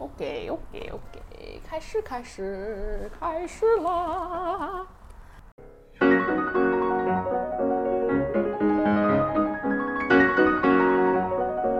[0.00, 4.86] OK OK OK，开始开始开始啦！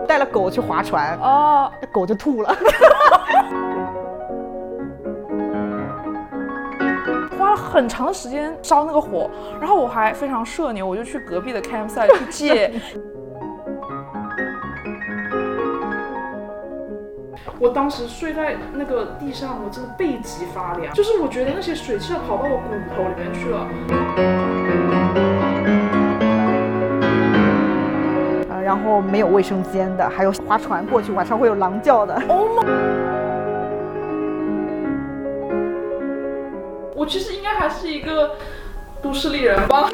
[0.07, 2.55] 带了狗去划船，哦，那狗就吐了。
[7.39, 12.71] 花了很长的时间烧那个火，然后我还非常社牛，我就去隔壁的 campsite 去借。
[17.61, 22.63] 我当时睡在那个地上，我真的背脊发凉，就是我觉得那些水汽要跑到我骨
[22.95, 23.67] 头里面去了。
[28.49, 32.15] 呃，然后没有卫生间的，还有划船过去晚上会有狼叫的。
[32.27, 32.65] Oh my！
[36.97, 38.31] 我其实应该还是一个
[39.03, 39.87] 都市丽人吧。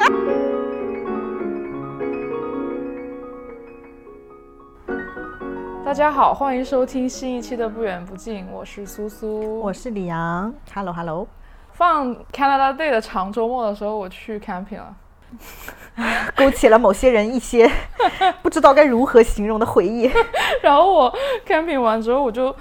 [5.98, 9.60] 家好，欢迎收听新一期的不远不近，我是苏苏。
[9.60, 11.26] 我是李阳，Hello Hello。
[11.72, 14.94] 放 Canada Day 的长周末的时候，我去 camping 了。
[16.36, 17.68] 勾起了某些人一些
[18.42, 20.08] 不知道该如何形容的回忆。
[20.62, 21.12] 然后我
[21.44, 22.54] camping 完之后，我就，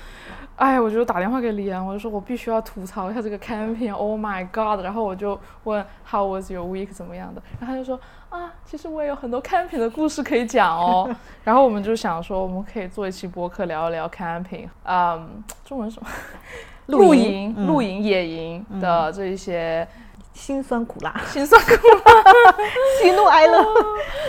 [0.55, 4.83] 哎，我就打电话给李阳，我就说我必须要吐槽一下这个 camping，Oh my god！
[4.83, 7.39] 然后我就问 How was your week 怎么样的？
[7.59, 7.99] 然后他就说
[8.38, 11.09] 啊，其实我也有很多 camping 的故事可以讲哦。
[11.43, 16.07] 然后我们就想说，我们可以做一期播客聊一聊 camping，嗯，中文什么？
[16.88, 17.65] 露营、嗯。
[17.67, 19.88] 露营、野营的这一些。
[20.33, 22.23] 辛酸苦辣，辛酸苦辣。
[23.02, 23.58] 喜怒哀乐。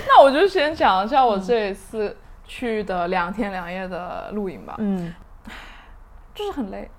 [0.06, 5.14] 那我就先讲一下我这一次去的两天两夜的露营吧，嗯，
[6.34, 6.90] 就是很累，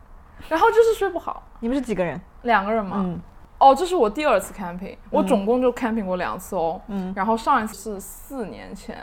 [0.47, 2.21] 然后就是睡不好，你们是几个人？
[2.43, 2.97] 两个人嘛。
[2.99, 3.19] 嗯
[3.59, 6.79] 哦，这是我第二次 camping，我总共就 camping 过两次哦。
[6.88, 8.97] 嗯然后上一次是四年前，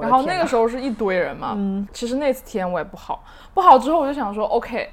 [0.00, 1.54] 然后那个时候是一堆人嘛。
[1.56, 3.22] 嗯其实那次体验我也不好，
[3.54, 4.90] 不好之后我就想说，OK，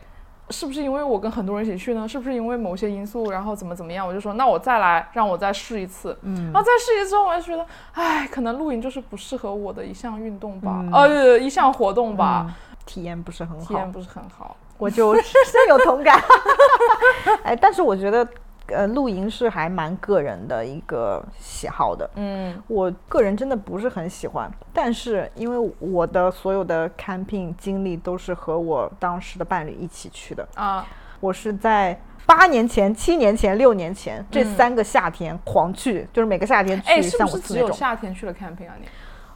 [0.52, 2.07] 是不是因为我跟很多人一起去呢？
[2.07, 4.07] 是不是因为某些因素，然后怎么怎么样？
[4.07, 6.15] 我就说，那我再来，让我再试一次。
[6.21, 12.53] 嗯然后再试一次之后，我就觉得，哎，可能露营就是不适合我的一项运动吧，嗯呃，一项活动吧，嗯
[12.86, 14.55] 体验不是很好体验，不是很好。
[14.77, 15.23] 我就深
[15.67, 16.20] 有同感。
[17.43, 18.26] 哎，但是我觉得，
[18.71, 22.09] 呃，露营是还蛮个人的一个喜好的。
[22.15, 30.85] 嗯我个人真的不是很喜欢，但是因为我的所有的 camping 经历都是和我当时的伴侣一起去的，啊，
[31.19, 37.71] 我是在八年前、七年前、六年前这嗯三个夏天狂去，就是每个夏天哎，去三是不是只有。
[37.71, 38.87] 夏天去了 camping 啊你？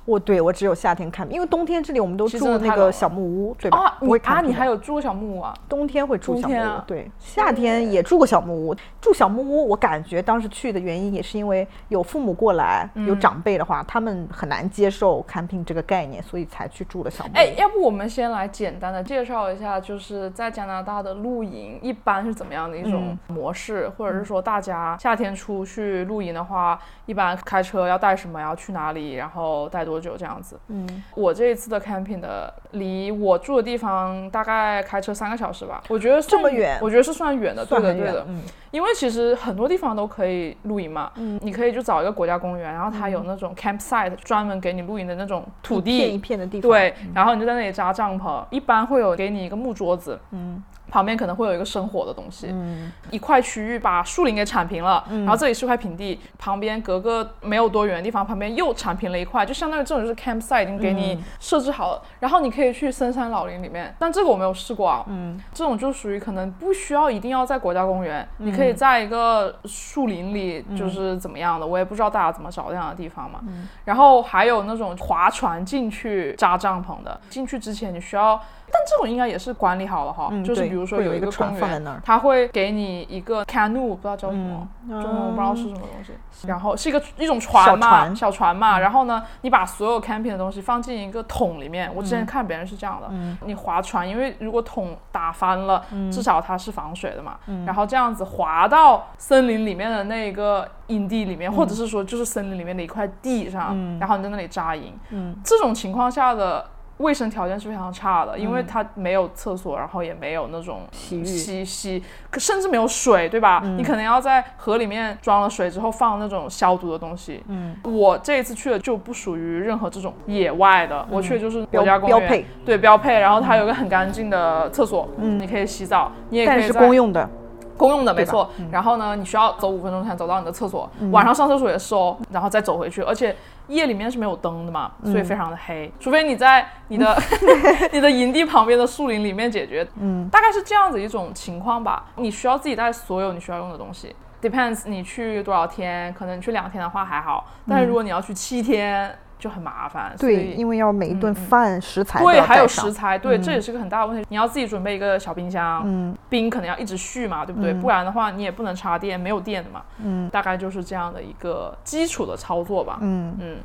[0.06, 3.78] 我对我只有夏天看，因为冬天这里我们都住那个小木屋，对吧？
[3.78, 5.54] 啊，你啊，你还有住过小木屋啊？
[5.70, 8.76] 冬天会住小木屋，啊对，夏天也住过小木屋。
[9.00, 17.38] 住小木屋，我感觉当时去的原因也是因为有父母过来，有嗯长辈的话，他们很难接受 camping 这个概念，所以才去住的小木屋。
[17.38, 30.60] 哎，要不我们先来简单的介绍一下，就是在加拿大的露营一般是怎么样的一种嗯模式，或者是说大家夏天出去露营的话，一般开车要带什么，要去哪里，然后带多久这样子。
[30.68, 36.78] 嗯，我这一次的 camping 的离我住的地方大概开车三个小时吧，我觉得算这么远？
[36.82, 38.26] 我觉得是算远的，对的远对的。
[38.28, 38.42] 嗯。
[38.72, 52.92] 因为其实很多地方都可以露营嘛，嗯，你可以就找一个国家公园，然后它有那种 campsite 专门给你露营的那种土地，一片一片的地方，对，然后你就在那里扎帐篷，一般会有给你一个木桌子，嗯旁边可能会有一个生火的东西，嗯。
[53.10, 65.42] 一块区域把树林给铲平了，然后这里是块平地，旁边隔个没有多远的地方，旁边又铲平了一块，就相当于这种就是 campsite 已经给你设置好了，然后你可以去深山老林里面，但这个我没有试过啊，嗯。
[65.52, 73.40] 这种就属于可能不需要一定要在国家公园，你可以在一个树林里，就是怎么样的，我也不知道大家怎么找这样的地方嘛。
[73.86, 78.40] 然后还有那种划船进去扎帐篷的，进去之前你需要。
[78.74, 86.14] 但这种应该也是管理好了哈，嗯就是比如说有一个公园船放在那儿，它会给你一个 canoe，不知道叫什么，嗯中文我不知道是什么东西。
[86.48, 88.80] 然后是一个一种船嘛，小船嘛。
[88.80, 91.90] 然后呢，你把所有 camping 的东西放进一个桶里面。
[91.94, 93.10] 我之前看别人是这样的，
[93.46, 97.38] 你划船，因为如果桶打翻了，至少它是防水的嘛。
[97.66, 104.94] 然后这样子划到森林里面的那个营地里面，或者是说就是森林里面的一块地上，然后你在那里扎营。
[105.12, 106.73] 嗯这种情况下的。
[106.98, 111.26] 卫生条件是非常差的，因为它没有厕所，然后也没有那种洗浴。
[111.26, 113.62] 洗洗，可甚至没有水，对吧？
[113.78, 117.44] 你可能要在河里面装了水之后放那种消毒的东西。
[117.48, 122.46] 嗯，我这一次去的就不属于任何这种野外的，我去的就是国家公园，标标配。
[122.64, 127.30] 对标配，然后它有一个很干净的厕所，嗯，你可以洗澡，你也可以但是在公用的，
[127.78, 128.50] 公用的没错。
[128.72, 133.36] 然后呢，你需要走五分钟才能走到你的厕所，晚上上厕所也是哦，然后再走回去，而且。
[133.70, 137.18] 夜里面是没有灯的嘛，所以非常的黑，除非你在你的
[137.94, 142.08] 你的营地旁边的树林里面解决，嗯，大概是这样子一种情况吧。
[142.18, 150.18] 你需要自己带所有你需要用的东西，depends 你去多少天，可能你去两天的话还好，但是如果你要去七天就很麻烦。
[150.18, 154.26] 所对，以因为要每一顿饭食材对，还有食材，对，这也是个很大的问题。
[154.30, 157.74] 你要自己准备一个小冰箱，嗯冰可能要一直续嘛，对不对？
[157.74, 159.82] 不然的话你也不能插电，没有电的嘛。
[160.02, 163.00] 嗯大概就是这样的一个基础的操作吧。
[163.02, 163.58] 嗯，嗯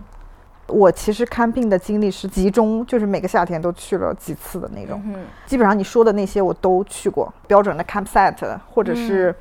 [0.66, 5.00] 我其实看病的经历是集中，就是每个夏天都去了几次的那种。
[5.06, 9.34] 嗯基本上你说的那些我都去过，标准的 campsite，或者是嗯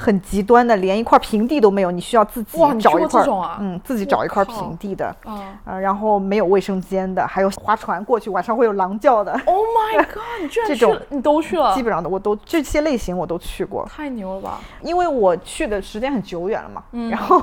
[0.00, 3.26] 很极端的，连一块平地都没有，你需要自己去找一块
[3.58, 10.22] 嗯，自己找一块平地的，嗯呃，然后没有卫生间的，还有划船过去，晚上会有狼叫的，，Oh my god！
[10.40, 13.84] 你居然这种去，你都去了基，本上的我都这些类型我都去过。
[13.92, 14.60] 太牛了吧！
[14.82, 17.42] 因为我去的时间很久远了嘛，嗯然后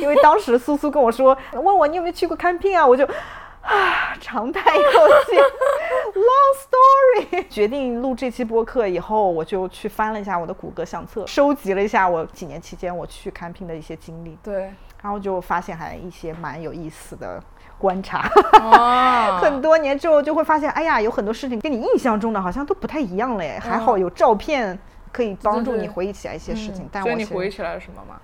[0.00, 3.04] 因为当时苏苏跟我说，问我你有没有去过 camping 啊，我就
[3.66, 5.36] 啊长叹一口气，
[6.18, 7.46] long story。
[7.50, 14.72] 决定录这期播客以后，我就去翻了一下我的谷歌相册，收集了一下我几年期间我去 camping 的一些经历，对，
[15.02, 17.42] 然后就发现还一些蛮有意思的
[17.78, 18.28] 观察。
[18.60, 23.58] 啊， 很多年之后就会发现，哎呀，有很多事情跟你印象中的好像都不太一样了耶。
[23.58, 24.78] 还好有照片
[25.12, 26.88] 可以帮助你回忆起来一些事情。
[26.90, 28.20] 但你回忆起来了什么吗？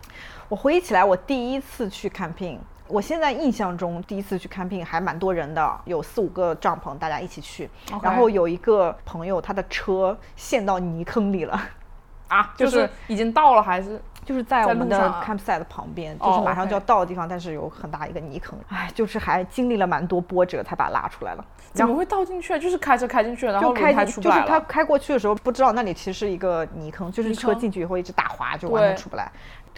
[0.49, 2.59] 我回忆起来，我第一次去 camping，
[2.93, 7.71] 我现在印象中第一次去 camping 还蛮多人的，有四五个帐篷，大家一起去。
[8.03, 11.59] 然后有一个朋友，他的车陷到泥坑里了，
[12.29, 13.99] 啊，就就是是已经到了还是？
[14.25, 18.57] 就是在在我们的 campsite 的旁边，哦就是马上就要到的地方，但是有很大一个泥坑。
[18.69, 21.45] 哎，就是还经历了蛮多波折才把它拉出来了。
[21.73, 22.59] 怎么会倒进去啊？
[22.59, 24.41] 就是开车开进去了，然后就开就是。
[24.47, 29.29] 他开过去的时候，不知道那里其实是一个泥坑，就是车进去以后一直打滑，就完全出不来。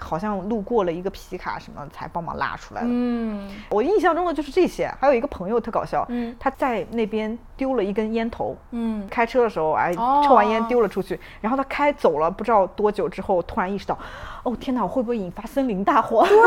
[0.00, 2.86] 好像路过了一个皮卡什么才帮忙拉出来的。
[2.90, 13.98] 嗯我印象中的就是这些，还有一个朋友特搞笑，嗯他在那边丢了一根烟头，嗯，开车的时候哎哦抽完烟丢了出去，然后他开走了不知道多久之后，突然意识到，
[14.42, 16.24] 哦天哪，我会不会引发森林大火？
[16.28, 16.42] 对呀、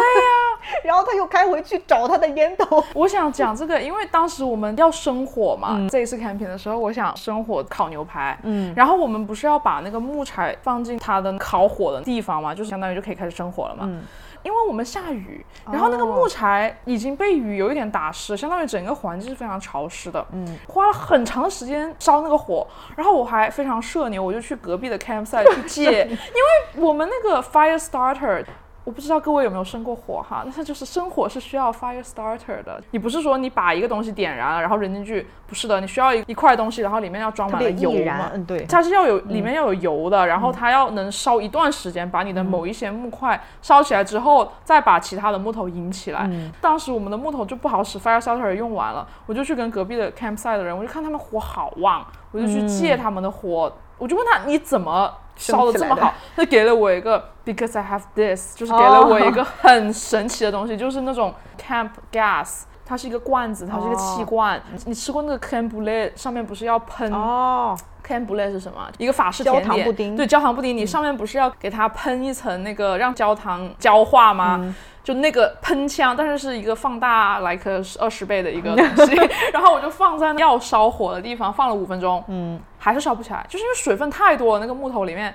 [0.84, 13.84] 然后他又开回去找他的烟头，我想讲这个，因为当时我们要生火嘛，这一次 camping 的时候，我想生火烤牛排，嗯然后我们不是要把那个木柴放进它的烤火的地方嘛，就是相当于就可以开始生火了嘛。
[13.88, 14.04] 嗯
[14.44, 20.26] 因为我们下雨，然后那个哦木柴已经被雨有一点打湿，相当于整个环境是非常潮湿的。
[20.32, 22.66] 嗯，花了很长的时间烧那个火，
[22.96, 28.46] 然后我还非常社牛，我就去隔壁的 campsite 去借， 因为我们那个 fire starter。
[28.88, 32.82] 我不知道各位有没有生过火哈，但是就是生火是需要 fire starter 的。
[32.92, 37.92] 你不是说你把一个东西点燃了，然后扔进去，不是的，你需要一一块东西，然后里面要装满了油。
[38.34, 46.22] 嗯对，它是要有里面要有油的，然后它要能烧一段时间，把你的某一些木块烧起来之后，再把其他的木头引起来。
[46.32, 56.14] 嗯当时我们的木头就不好使，fire starter 用完了，我就去跟隔壁的 campsite 的人，我就看他们火好旺，我就去借他们的火，我就问他你怎么烧的这么好？
[56.36, 62.64] 他给了我一个 because I have this，就是给了我一个很神奇的东西，就是那种 camp gas。
[62.90, 64.62] 它是一个罐子，它是一个气罐。
[64.86, 67.76] 你吃过那个 creme brulee 上面不是要喷哦
[68.08, 68.90] brulee 是什么？
[68.98, 74.58] 一个法式焦甜点，糖布丁对，焦糖布丁，你上面不是要给它喷一层那个让焦糖焦化吗？
[74.62, 74.74] 嗯
[75.04, 79.16] 就那个喷枪，但是是一个放大 like 二十倍的一个东西，
[79.54, 85.34] 然后我就放在要烧火的地方，放了五分钟，嗯，还是烧不起来，就是因为水分太多了，那个木头里面。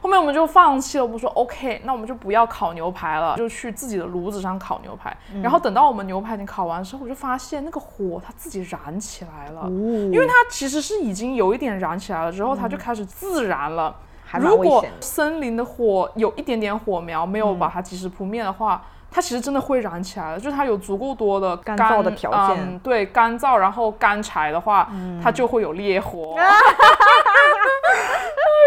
[0.00, 5.16] 后面我们就放弃了，我们说 OK，那我们就不要烤牛排了，就去自己的炉子上烤牛排。
[5.32, 13.94] 嗯然后等到我们牛排已经烤完之后，我就发现那个火它自己燃起来了，因因为它其实是已经有一点燃起来了，之后它就开始自燃了。
[14.34, 14.84] 嗯如果。
[14.98, 18.82] 森林的火有一点点火苗没有把它及时扑灭的话，
[19.12, 20.40] 它其实真的会燃起来的。
[20.40, 22.56] 就是它有足够多的干燥的条件。
[22.58, 24.88] 嗯，对，干燥然后干柴的话，
[25.22, 26.36] 它就会有烈火。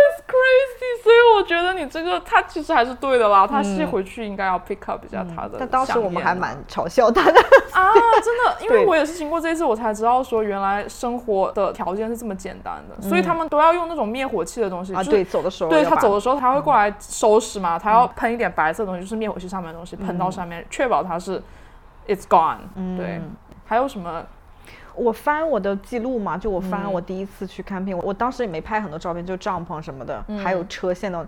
[0.05, 7.39] It's crazy，所以我觉得你这个它其实还是对的啦，它卸回去应该要 pick up 一下它的、但当时我们还蛮嘲笑他的，
[7.73, 7.91] 啊，
[8.23, 14.93] 真的，因为对我也是经过这一次，我才知道说原来生活的条件是这么简单的，所以他们都要用那种灭火器的东西。
[14.93, 21.41] 啊，就是对，走的时候对他走的时候，他会过来收拾嘛，他要喷一点白色的东西，就是灭火器上面的东西，喷到上面，确保它是
[22.07, 22.57] it's gone。
[22.97, 23.21] 对，
[23.65, 24.23] 还有什么？
[24.95, 31.25] 我翻我的记录嘛，就我翻嗯我第一次去 camping，、我当时也没拍很多照片，就帐篷什么的，还有车陷到。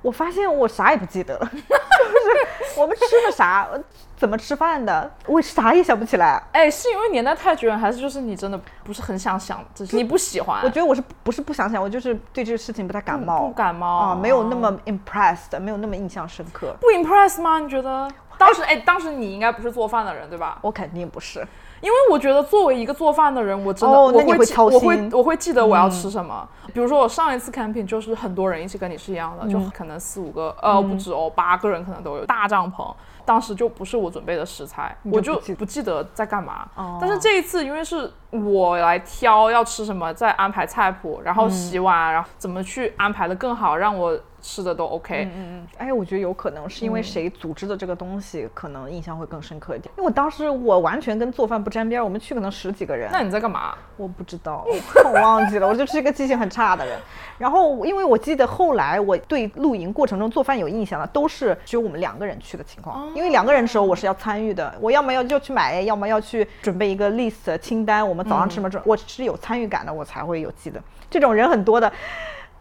[0.00, 3.68] 我发现我啥也不记得了， 就是我们吃的啥，
[4.16, 6.42] 怎么吃饭的，我啥也想不起来。
[6.52, 10.60] 哎，是因为年代太久远，还是就是你真的不是很想想，只是你不喜欢？
[10.64, 16.74] 我觉得我是不是不想想，我就是对这个事情不太感冒，不感冒啊，没有那么 impressed，没有那么印象深刻。
[16.80, 17.60] 不 impressed 吗？
[17.60, 18.10] 你觉得？
[18.38, 20.58] 当时哎，当时你应该不是做饭的人对吧？
[20.62, 21.46] 我肯定不是。
[21.80, 24.38] 因为我觉得作为一个做饭的人，我真的我会
[24.70, 26.48] 我会我会记得我要吃什么。
[26.72, 32.94] 比如说我上一次 camping 就是很多人一起跟你是一样的，就可能四五个呃不止哦八个人可能都有大帐篷。
[33.24, 36.68] 当时就不是我准备的食材，我就不记得在干嘛。
[37.00, 44.16] 但是这一次因为是我来挑要吃什么，再安排菜谱，然后洗碗，然后怎么去安排的更好，让我。
[44.42, 49.90] 吃的都 OK，嗯嗯，哎，我觉得有可能是因为谁组织的这个东西，可能印象会更深刻一点。
[49.96, 53.08] 因为我当时我完全跟做饭不沾边，我们去可能十几个人。
[53.12, 53.74] 那你在干嘛？
[53.96, 54.66] 我不知道，
[55.06, 56.98] 我忘记了，我就是一个记性很差的人。
[57.38, 63.08] 然后因为我记得后来我对露营过程中做饭有印象的，都是只有我们两个人去的情况。
[63.14, 70.82] 因为两个人的时候我是要参与的，我要么要就去买，要么要去准备一个 list 清单，我们早上吃什么，我是有参与感的，我才会有记得。
[71.08, 71.92] 这种人很多的。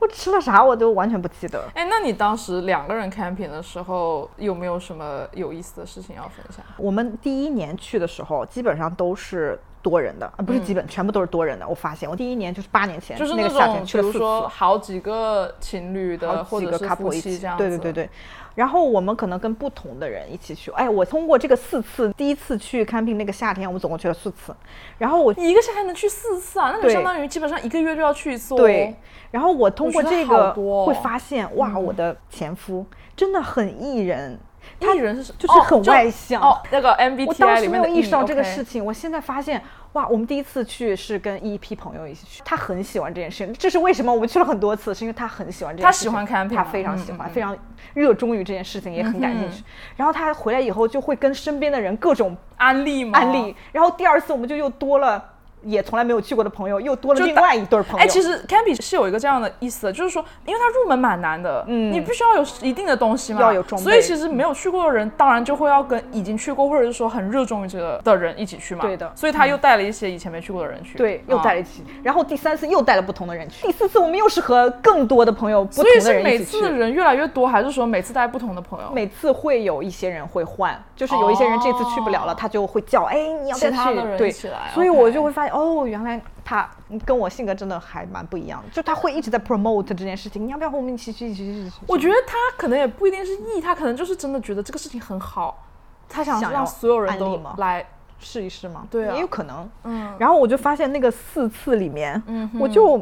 [0.02, 1.64] 我吃了啥我都完全不记得。
[1.76, 6.66] 哎，那你当时两个人 camping 的时候有没有什么有意思的事情要分享？
[6.78, 11.68] 我们第一年去的时候基本上都是多人的，啊，不是基本，全部都是多人的。
[11.68, 17.56] 我发现我第一年就是八年前，就是那个夏天去了四次，好几个情侣的，好几个 couple 一起这样。
[17.56, 18.10] 对对对对。
[18.56, 20.72] 然后我们可能跟不同的人一起去。
[20.72, 24.56] 哎，我通过这个四次，第一次去 camping 那个夏天，我们总共去了四次。
[24.98, 26.72] 然后我一个夏天能去四次啊？
[26.74, 28.56] 那你相当于基本上一个月就要去一次。
[28.56, 28.96] 对。
[29.32, 30.54] 然后我通过这个
[30.86, 34.40] 会发现，哇，我的前夫真的很艺人。
[34.80, 36.40] 艺人是就是很外向。
[36.42, 39.62] 哦，那个 MBTI 我当时没有意识到这个事情，我现在发现。
[39.94, 43.54] 哇，我们第一次去是跟一批朋友一起去，他很喜欢这件事情。
[43.54, 44.14] 这是为什么？
[44.14, 46.08] 我们去了很多次，是因为他很喜欢这件事情。
[46.08, 47.58] 他喜欢看，他非常喜欢，非常
[47.94, 49.64] 热衷于这件事情，也很感兴趣。
[49.98, 53.56] 然后他回来以后就会跟身边的人各种安利嘛，安利。
[53.72, 55.31] 然后第二次我们就又多了。
[55.64, 58.04] 也从来没有去过的朋友，又多了另外一对朋友。
[58.04, 63.84] 哎，其实 camping 是有一个这样的意思，就是说，因为它入门蛮难的，嗯，你必须要有一定的东西嘛，要有装备。
[63.84, 68.86] 所以其实没有去过的人，当然就会要跟已经去过或者是说很热衷于这个的人一起去嘛。
[68.86, 69.12] 对的。
[69.16, 70.98] 所以他又带了一些以前没去过的人去。
[70.98, 71.84] 对，又带了一起。
[72.04, 73.66] 然后第三次又带了不同的人去。
[73.68, 76.52] 第四次我们又是和更多的朋友，不同的人一起去。
[76.52, 78.90] 所以是每次人越来越多，还是说每次带不同的朋友？
[78.92, 84.18] 每次会有一些人会换，就是有一些人这次去不了了，他就会叫，哎，你要不要去？
[84.18, 84.32] 对，
[84.74, 86.22] 所以我就会发现，哦，原来。
[86.44, 86.70] 他
[87.06, 90.46] 跟我性格真的还蛮不一样的，就他会一直在 promote 这件事情。
[90.46, 91.30] 你要不要和我们一起去？
[91.30, 91.52] 一起去？
[91.54, 91.86] 一起去？
[91.88, 95.66] 我觉得他可能也不一定是 E，他可能就是真的觉得这个事情很好，
[96.10, 97.86] 他想让所有人都来
[98.20, 98.86] 试一试嘛？
[98.90, 99.70] 对啊，也有可能。
[99.84, 103.02] 嗯，然后我就发现那个四次里面，嗯，我就。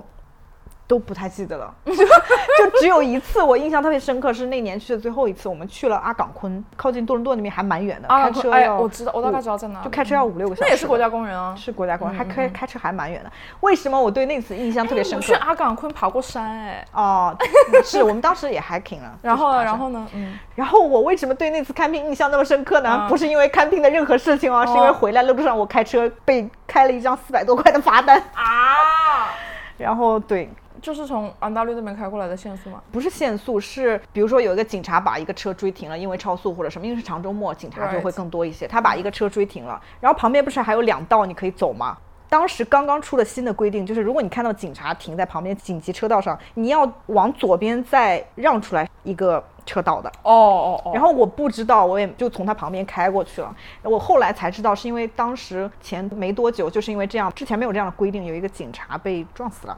[0.89, 10.65] 都不太记得了，就 就只有一次我印象特别深刻，是那年去的最后一次，我们去了阿岗昆，靠近多伦多那边还蛮远的，开车要我知道，我大概知道在哪，就开车要五六个小时。
[10.65, 13.31] 那也是国家公园啊，是国家公园，还开开车还蛮远的。
[13.59, 15.25] 为什么我对那次印象特别深刻？
[15.27, 17.37] 去阿岗昆爬过山哎，哦，
[17.83, 19.15] 是我们当时也 hiking 了。
[19.21, 19.63] 然后呢？
[19.63, 20.07] 然后呢？
[20.15, 23.05] 嗯，然后我为什么对那次看病印象那么深刻呢？
[23.07, 29.29] 不是因为看病的任何事情啊，是因为回来路上我开车被开了一张四百多块的罚单啊。
[29.77, 30.49] 然后对。
[30.81, 32.81] 就是从安大略那边开过来的限速吗？
[32.91, 38.67] 不是限速，是比如说有一个警察把一个车追停了，因为超速或者什么，因为是长周末，警察就会更多一些。
[38.67, 41.97] 他把一个车追停了，然后旁边不是还有两道你可以走吗？
[42.29, 50.07] 当时刚刚出了新的规定，就是如果你看到警察停在旁边紧急车道上，你要往左边再让出来一个车道的。
[50.21, 50.91] 哦哦哦。
[50.93, 53.55] 然后我不知道，我也就从他旁边开过去了。
[53.81, 59.75] 我后来才知道，是因为当时前没多久，就是因为这样，之前没有这样的规定，有一个警察被撞死了。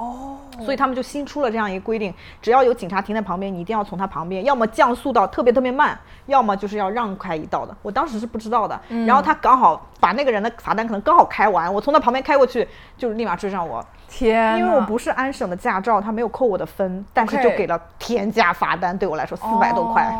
[0.00, 7.76] 哦，所以他们就新出了这样一个规定，只要有警察停在旁边，你一定要从他旁边，要么降速到特别特别慢，要么就是要让开一道的。
[7.82, 12.66] 我当时是不知道的，然后他刚好把那个人的罚单可能刚好开完，我从他旁边开过去，
[12.96, 13.84] 就立马追上我。
[14.08, 20.10] 天，因为我不是安省的驾照，他没有扣我的分，但是就给了天价罚单，对我来说四百多块。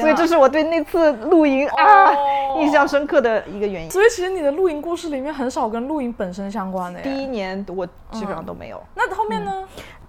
[0.00, 2.12] 所以这是我对那次露营啊
[2.58, 3.90] 印象深刻的一个原因。
[3.90, 7.00] 所以其实你的露营故事里面很少跟露营本身相关的。
[7.00, 8.82] 第一年我基本上都没有。
[8.94, 9.52] 那后面呢？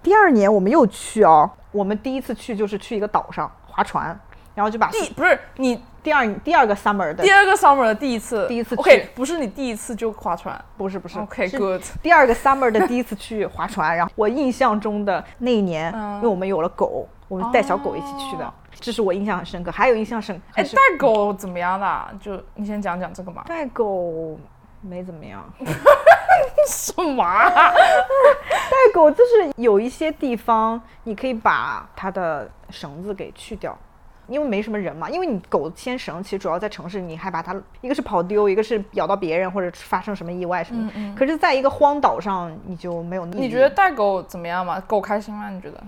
[0.02, 4.18] 第二年我们又去哦，我们第一次去就是去一个岛上划船，
[4.54, 18.54] 然后就把第不是你第二第二个 summer 的第二个 summer 的第一次第一次 OK 不是你第一次就划船，不是不是 OK good 第二个 summer 的第一次去划船，然后我印象中的那一年，因为我们有了狗，我们带小狗一起去的。
[18.78, 22.14] 这是我印象很深刻，还有印象深，哎，带狗怎么样的？
[22.20, 23.42] 就你先讲讲这个嘛。
[23.46, 24.38] 带狗
[24.80, 25.44] 没怎么样。
[26.68, 27.24] 什么？
[27.24, 33.76] 带 带狗就是有一些地方你可以把它的绳子给去掉。
[34.28, 40.90] 因为没什么人嘛，因为你狗牵绳，其实主要在城市，你害怕它一个是跑丢，一个是咬到别人或者发生什么意外什么。
[41.16, 43.38] 可是在一个荒岛上，你就没有那。
[43.38, 44.80] 你觉得带狗怎么样嘛？
[44.80, 45.48] 狗开心吗？
[45.50, 45.80] 你觉得？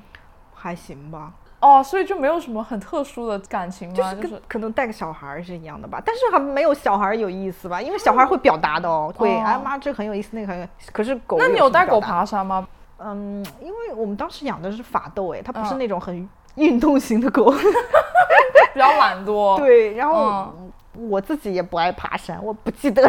[0.55, 1.33] 还行吧。
[1.61, 4.15] 哦，所以就没有什么很特殊的感情吗？
[4.15, 7.81] 就是可能带个小孩是一样的吧，但是还没有小孩有意思吧？
[7.83, 10.67] 因为小孩会表达的哦，会哎妈这很有意思，那个很有。
[10.93, 12.67] 可是狗，那你有带狗爬山吗？
[12.99, 17.53] 嗯，因为我们当时养的是法斗，哎，它不是那种很运动型的狗。
[18.75, 20.53] 比较懒惰，对，然后
[20.95, 23.05] 我自己也不爱爬山，我不记得。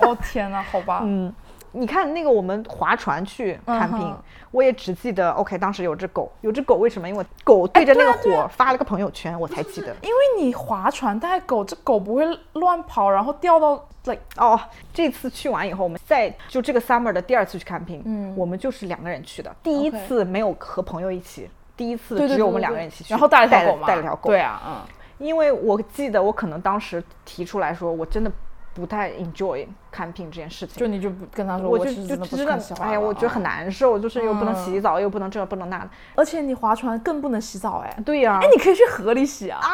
[0.00, 1.00] 哦 天哪，好吧。
[1.02, 1.32] 嗯，
[1.74, 4.16] 你看那个我们划船去看病，
[4.52, 7.08] 我也只记得 OK，当时有只狗，有只狗，为什么？
[7.08, 9.88] 因为狗对着那个火发了个朋友圈，我才记得。
[10.02, 14.58] 因为你划船带狗，这狗不会乱跑，然后掉到 like 哦。
[14.92, 24.94] 这次去完以后，我们再就这个 summer 的第二次去看病，嗯，我们就是两个人去的，第一次没有和朋友一起，第一次只有我们两个人一起去，然后带了条狗嘛，带了条狗，对啊，嗯。
[25.18, 28.30] 因为我记得我可能当时提出来说，我真的
[28.74, 30.76] 不太 enjoy 看病这件事情。
[30.78, 37.96] 就你就不跟他说，我就就真的，哎呀，我觉得很难受，就是又不能洗澡，又不能这不能那的，而且你划船更不能洗澡，哎。
[38.04, 38.38] 对呀。
[38.42, 39.60] 哎，你可以去河里洗啊。
[39.62, 39.68] 啊。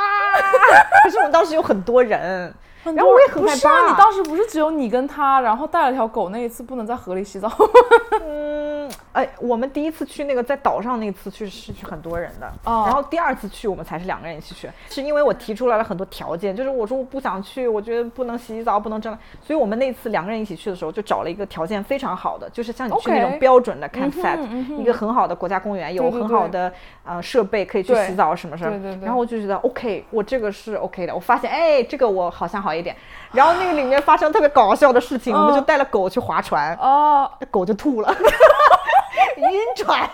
[1.02, 2.54] 可是我们当时有很多人。
[2.84, 3.88] 然后我也很害怕。
[3.88, 7.50] 你当时不是只有你跟他，然后带了条狗，那一次不能在河里洗澡。
[8.25, 26.72] 嗯，哎，我们第一次去那个在岛上那次去是去很多人的，然后第二次去我们才是两个人一起去，是因为我提出来了很多条件，就是我说我不想去，我觉得不能洗澡，不能这样，所以我们那次两个人一起去的时候就找了一个条件非常好的，就是像你去那种标准的 campsite，一个很好的国家公园，有很好的
[27.04, 32.69] 呃设备可以去洗澡什么什么，然后我就觉得 OK，我这个是 OK 的，我发现哎，这个我好像好。
[32.70, 32.94] 好一点，
[33.32, 38.14] 然后那个里面发生特别搞笑的事情， 我们就带了狗去划船，哦，狗就吐了，
[39.36, 39.44] 晕
[39.76, 40.08] 船，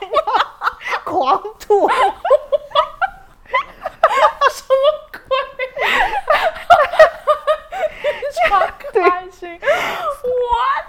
[1.05, 1.95] 狂吐，什
[4.73, 4.81] 么
[5.13, 5.21] 鬼？
[9.11, 10.87] 开心，what？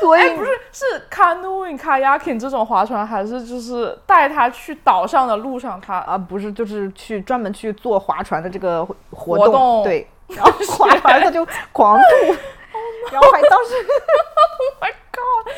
[0.00, 10.08] 所以不是是 canoeing、kayaking 这种划船，还是就是带他去岛上的路上，他啊不是就是去专门去做划船的这个活动，对。
[10.28, 12.32] 然后划完他就狂吐，
[13.12, 15.52] 然后还当时，Oh my God，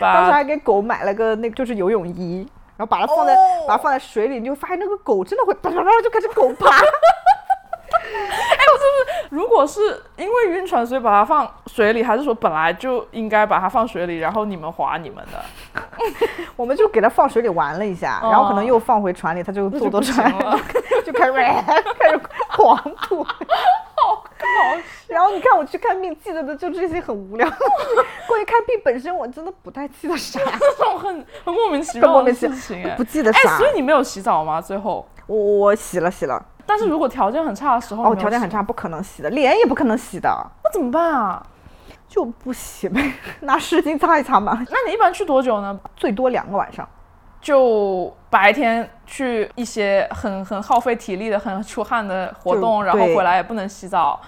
[0.00, 2.46] 当时还给狗买了个那个就是游泳衣，
[2.76, 3.34] 然后把它放在
[3.66, 6.68] 把它放在水里，你就发现那个狗真的会啪啪啪就开始狗爬。
[7.92, 9.80] 哎，不是不是，如果是
[10.16, 15.82] 因为晕船所以把它放水里，还是说本来就应该把它放水里，然后你们划你们的？
[16.56, 20.32] 我们就给它放水里玩了一下，然后可能又放回船里，它就坐坐船，
[21.04, 22.20] 就开始开始
[22.56, 23.26] 狂吐。
[24.58, 24.82] 好笑。
[25.08, 27.48] 然后你看我去看病，记得的就这些很无聊。
[28.26, 30.40] 关于看病本身，我真的不太记得啥，
[30.78, 33.56] 这种很很莫名其妙的事情，不记得啥。
[33.58, 34.60] 所以你没有洗澡吗？
[34.60, 36.44] 最后我我洗了洗了。
[36.66, 40.28] 但是如果条件很差的时候，哦，条件很差不可能洗的，脸也不可能洗的，
[40.62, 41.42] 那怎么办啊？
[42.08, 44.64] 就不洗呗，拿湿巾擦一擦嘛。
[44.70, 45.78] 那你一般去多久呢？
[45.96, 46.88] 最多两个晚上。
[47.40, 54.20] 就白天去一些很很耗费体力的、很出汗的活动，然后回来也不能洗澡。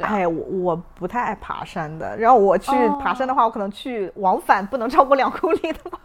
[0.00, 5.98] 哎，我我不太爱爬山的，然后我去爬山的话，我可能去往返不能超过两公里的吧。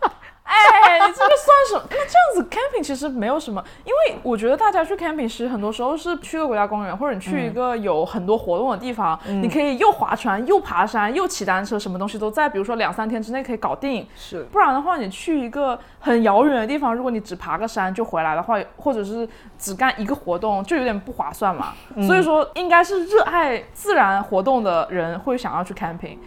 [0.47, 1.83] 哎，你这个算什么？
[1.89, 14.07] 那这样子 camping 其实没有什么，因为我觉得大家去 camping 时，很多时候是去个国家公园，或者你去一个有很多活动的地方，你可以又划船又爬山又骑单车，什么东西都在，比如说两三天之内可以搞定。
[14.15, 21.73] 是，不然的话，你去一个很遥远的地方，如果你只爬个山就回来的话，或者是只干一个活动，就有点不划算嘛。
[22.07, 26.17] 所以说，应该是热爱自然活动的人会想要去 camping。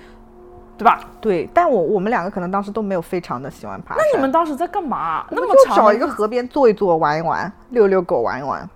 [0.81, 0.99] 对吧？
[1.21, 4.03] 对，但我我们两个可能当时都没有非常的喜欢爬山。
[4.03, 5.27] 那你们当时在干嘛？
[5.31, 8.67] 那么长，找一个河边坐一坐，玩一玩，遛遛狗，玩一玩，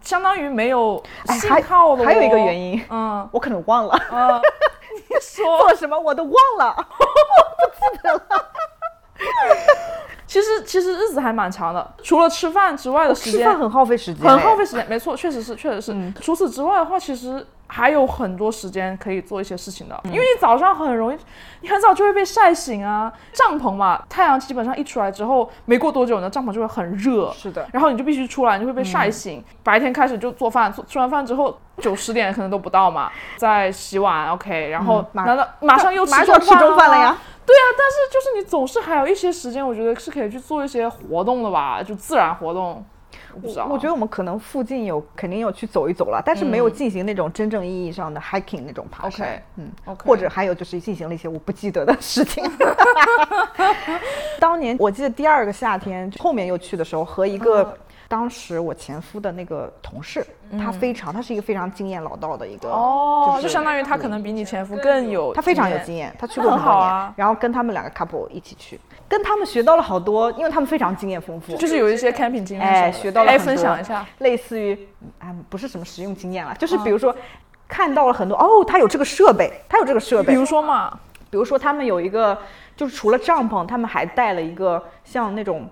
[0.00, 2.02] 相当于没有信号的。
[2.02, 3.94] 还有一个原因，嗯，我可能忘了。
[4.94, 8.20] 你说 做什么我都忘了， 不记得了。
[10.26, 16.12] 其实其实日子还蛮长的，除了吃饭之外的时间，吃饭很耗费时间，很耗费时间，没错，确实是，确实是。
[16.22, 17.46] 除此之外的话，其实。
[17.66, 21.18] 还有很多时间可以做一些事情的，因为你早上很容易，
[21.60, 23.12] 你很早就会被晒醒啊。
[23.32, 27.32] 帐篷嘛，太阳基本上一出来之后，没过多久呢，帐篷就会很热。
[27.32, 29.42] 是的，然后你就必须出来，你就会被晒醒。
[29.62, 37.18] 白天开始就做饭，做吃完饭之后九十点可能都不到嘛，再洗碗，OK，然后难道马上又吃中饭了呀？
[37.46, 42.84] 对啊，但是就是你总是还有一些时间，我觉得是可以去做一些活动的吧，就自然活动。
[43.34, 43.66] 我不知道。
[43.66, 49.26] 我觉得我们可能附近有肯定有去走一走了，但是没有进行那种真正意义上的 hiking 那种爬山。
[49.28, 52.44] OK，嗯 OK 或者还有就是进行了一些我不记得的事情。
[54.38, 57.76] 当年我记得第二个夏天后面又去的时候，和一个
[58.14, 60.24] 当时我前夫的那个同事，
[60.56, 74.06] 他非常他是一个非常经验老道的一个哦，就就是相当于他可能比你前夫更有，他非常有经验，他去过那很很多 年，好啊然后跟他们两个 couple 一起去，跟他们学到了好多，因为他们非常经验丰富，就是有一些 camping 经验哎，学到了哎，很多分享一下。
[74.18, 77.12] 类似于，哎，不是什么实用经验了，就是比如说。
[77.66, 80.34] 看到了很多哦，他有这个设备，他有这个设备。
[80.34, 80.96] 比如说嘛，
[81.30, 82.38] 比如说他们有一个，
[82.76, 85.66] 就是除了帐篷，他们还带了一个像那种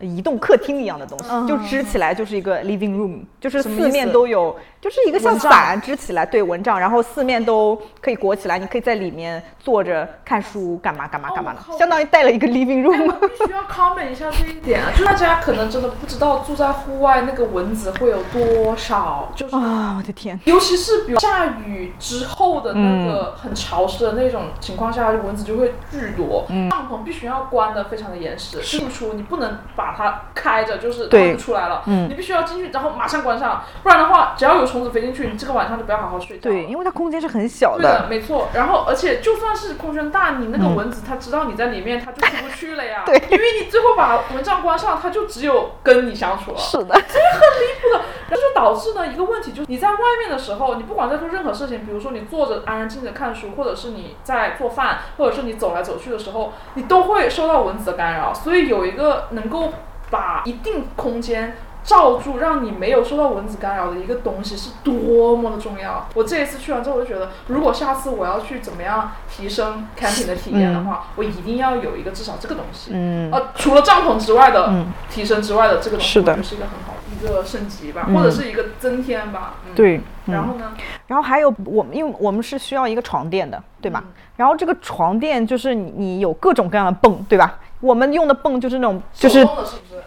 [0.00, 13.12] 移动客厅一样的东西，就支起来就是一个 living room，就是四面都有，就是一个像伞支起来，对蚊帐，然后四面都可以裹起来，你可以在里面坐着看书，干嘛干嘛干嘛的，哦相当于带了一个 living 哎，room。
[13.20, 20.38] 我必须要 comment 一下这一点啊，就大家可能真的不知道住在户外那个蚊子会有多少，就是啊，我的天！
[20.44, 26.46] 尤其是比如下雨之后的那个很潮湿的那种情况下，蚊子就会巨多。
[26.70, 31.82] 帐篷必须要关的非常的严实，进出你不能把它开着，就是它就出来了。
[31.86, 36.50] 你必须要进去，然后马上关上，不然的话，只要有虫子飞进去，你这个晚上就不要好好睡觉。
[36.50, 36.68] 对，。
[36.68, 38.48] 因为它空间是很小的对的，没错。
[38.52, 43.04] 然后，而且就算是空间大，你那个蚊子它知道你在里面，它就出不去了呀。
[43.06, 46.58] 对因为你最后把蚊帐关上，它就只有跟你相处了。
[46.58, 58.34] 是的，这很离谱的，这就导致呢一个问题，就是你在外面的时候，你不管在做任何事情，比如说你坐着安安静静地看书，或者是你在做饭，或者是你走来走去的时候，你都会受到蚊子的干扰。
[58.34, 59.72] 所以有一个能够
[60.10, 66.06] 把一定空间罩住，让你没有受到蚊子干扰的一个东西是多么的重要。
[66.14, 72.90] 我这一次去完之后，我就觉得，如果下次我要去怎么样提升 camping 的体验的话，我一定要有一个至少这个东西。
[72.92, 79.54] 嗯，呃，除了帐篷之外的、嗯提升之外的这个东西，是的我觉得是一个很好一个升级吧，嗯或者是一个增添吧。
[79.66, 79.74] 嗯、。
[79.74, 80.34] 对，嗯。
[80.34, 80.72] 然后呢？
[81.06, 84.04] 然后还有我们，因为我们是需要一个床垫的，对吧？
[84.36, 87.58] 然后这个床垫就是你你有各种各样的泵，对吧？
[87.80, 89.46] 我们用的泵就是那种，就是？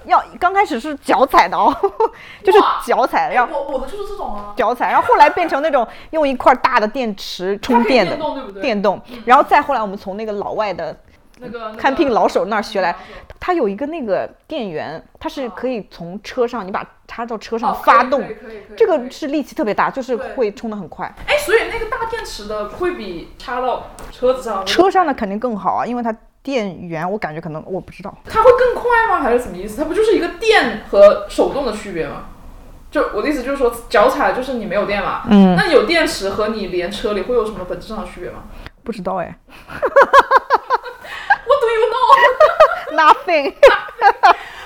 [0.05, 1.75] 要刚开始是脚踩的哦，
[2.43, 8.61] 就是脚踩的，然后我我的就是这种啊，脚踩，然后后来变成那种用一块大的电池充电的电动对不对？
[8.61, 10.95] 电动，然后再后来我们从那个老外的
[11.39, 18.23] 那个看病老手那儿学来那个它有一个那个电源，它是可以从车上你把插到车上哦发动
[18.77, 21.05] 这个是力气特别大，就是会充的很快。
[21.27, 28.15] 哎，所以那个大电池的会比插到车子上，车上的肯定更好啊，因为它电源我感觉可能我不知道。
[28.25, 29.21] 它会更快吗？
[29.21, 29.77] 还是什么意思？
[29.77, 32.25] 它不就是一个电和手动的区别吗？
[32.89, 38.43] 就我的意思就是说，脚踩就是你没有电嘛，嗯，那有电池和你连车里会有什么本质上的区别吗
[38.83, 39.33] 不知道哎？
[41.47, 41.87] What do you
[42.97, 43.53] know？，nothing。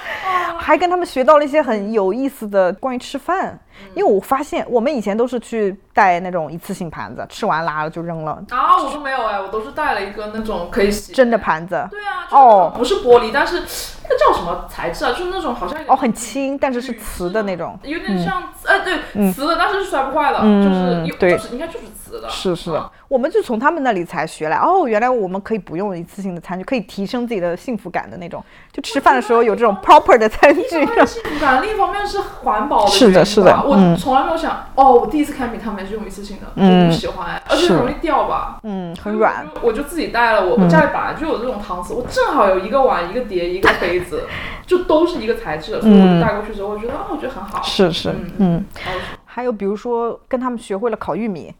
[0.57, 3.59] 还跟他们学到了一些很有意思的关于吃饭，
[3.93, 11.87] 因为我发现我们以前都是去带那种一次性盘子，吃完拉了就扔了，啊，我都没有哎，我都是带了一个那种可以洗真的盘子。
[11.91, 13.55] 对啊，就是哦不是玻璃，但是
[14.03, 15.11] 那个叫什么材质啊？
[15.11, 17.77] 就是那种好像哦，很轻，但是是瓷的那种。
[17.83, 21.85] 有点像，呃，对，瓷的，但是是摔不坏的，嗯就是，对就是应该就是
[22.29, 24.57] 是是啊，我们就从他们那里才学来。
[24.57, 28.43] 哦，原来我们可以不用一次性的餐具，可以提升自己的幸福感的那种。
[28.71, 30.95] 就吃饭的时候有这种 proper 的餐具一方。
[30.95, 38.59] 面幸福感，另一方面是环保的是的是的我嗯从来没有想，哦，我第一次看米他们也是用一次性的，嗯我不喜欢哎，而且很容易掉吧。
[38.63, 39.45] 嗯，很软。
[39.61, 40.45] 我就，自己带了。
[40.45, 44.23] 我我家里本来就有这种搪瓷，我正好有一个碗、一个碟、一个杯子，
[44.65, 47.61] 就都是一个材质的，所以我就带过去之后，我觉得啊，我觉得很好。
[47.63, 48.65] 是是嗯嗯。
[49.25, 51.53] 还有比如说跟他们学会了烤玉米，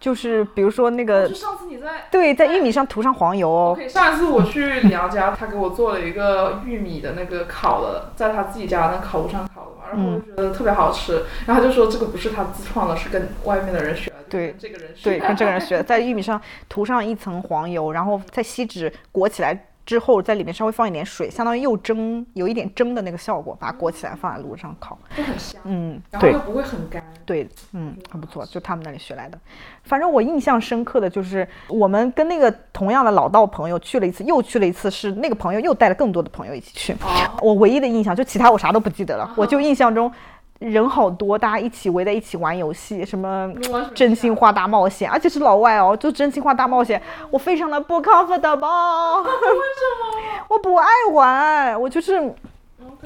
[0.00, 3.72] 就是比如说那个就上次你在对，在玉米上涂上黄油哦。
[3.72, 24.98] OK，上一次我去李阳家，他给我做了一个玉米的那个烤的，在他自己家的那烤炉上烤的嘛，然后我就觉得特别好吃，然后他就说这个不是他自创的，是跟外面的人学的，对跟这个人学对，跟这个人学，在玉米上涂上一层黄油，然后在锡纸裹起来之后，在里面稍微放一点水，相当于又蒸，有一点蒸的那个效果，把它裹起来放在炉上烤。
[25.16, 27.02] 就很香，嗯，然后又不会很干。
[27.24, 29.38] 对，嗯，很不错，就他们那里学来的。
[29.84, 36.92] 反正我印象深刻的就是我们跟那个同样的老道朋友去了一次，又去了一次，是那个朋友又带了更多的朋友一起去。
[36.92, 40.12] 哦，我唯一的印象就其他我啥都不记得了，我就印象中
[40.58, 43.48] 人好多，大家一起围在一起玩游戏，什么
[43.94, 50.44] 真心话大冒险，而且是老外哦，就真心话大冒险，我非常的不 comfortable， 为什么？
[50.48, 52.34] 我不爱玩，我就是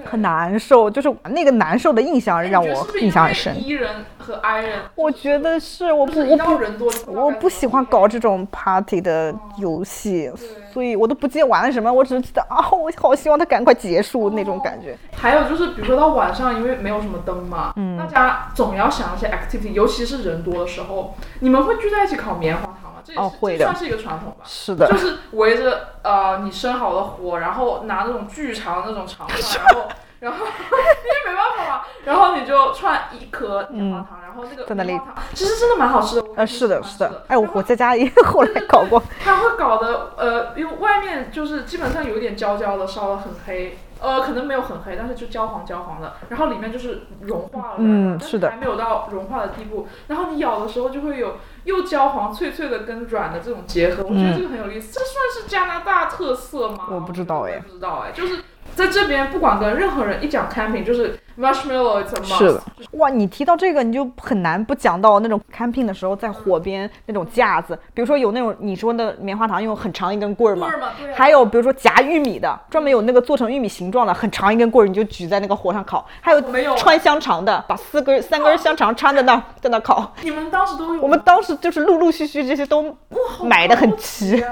[0.04, 3.62] 很难受，就是那个难受的印象让我印象很深。
[3.62, 10.30] E 人和 I 人，我觉得是，我不我不我不喜欢搞这种 party 的游戏，
[10.72, 14.96] 所以我都不记得玩了什么，我只是记得啊，我好希望它赶快结束那种感觉。
[15.14, 17.98] 还有就是，比如说到晚上，因为没有什么灯嘛，嗯。
[17.98, 23.04] 大家总要想一些 activity，尤其是人多的时候，你们会聚在一起烤棉花糖吗？
[23.04, 24.44] 这也是、哦会的这算是一个传统吧。
[24.44, 29.88] 是的就，是围着呃你生好的火，然后拿那种巨长的那种长串，然后
[30.20, 36.22] 然后 因为没办法嘛，然后你就串一颗棉花糖，然后那个在那里棉花糖其实真的蛮好吃的。
[36.22, 49.86] 我呃，是的，是的，哎，我我在家里 后来搞过，它会搞得呃，因为外面就是基本上有点焦焦的，烧的很黑，呃，可能没有很黑，但是就焦黄焦黄的，然后里面就是融化了，嗯是的还没有到融化的地步。
[50.08, 54.92] 然后你咬的时候就会有又焦黄脆脆的跟软的这种结合，我觉得这个很有意思。
[54.92, 56.88] 这算是加拿大特色吗？
[56.90, 58.42] 我不知道哎不知道哎，就是
[58.74, 62.38] 在这边不管跟任何人一讲 camping，就是 marshmallow it's a must。
[62.38, 80.12] 是的，哇，你提到这个，你就很难不讲到那种 camping 的时候，在火边那种架子，比如说有那种你说的棉花糖，用很长一根棍儿嘛棍儿嘛对啊，还有比如说夹玉米的，专门有那个做成玉米形状的，很长一根棍儿，你就举在那个火上烤，还有没有穿香肠的，把四根三根香肠穿在那儿，在那儿烤。
[80.22, 81.02] 你们当时都有？
[81.02, 84.42] 我们当时就是陆陆续续这些都哇买的很齐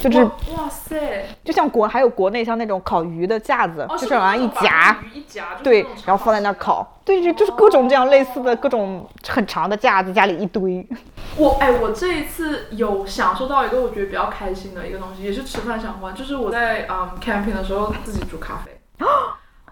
[0.00, 1.26] 就是哇哇塞。
[1.44, 10.86] 就像国还有国内像那种烤鱼的架子，哦，就是往上一夹，鱼一夹，对，然后放在那儿烤，对，就就是各种这样类似的各种很长的架子，家里一堆。
[11.36, 18.80] 我哎，我这一次有享受到一个我觉得比较开心的一个东西，也是吃饭相关，就是我在嗯 camping 的时候自己煮咖啡。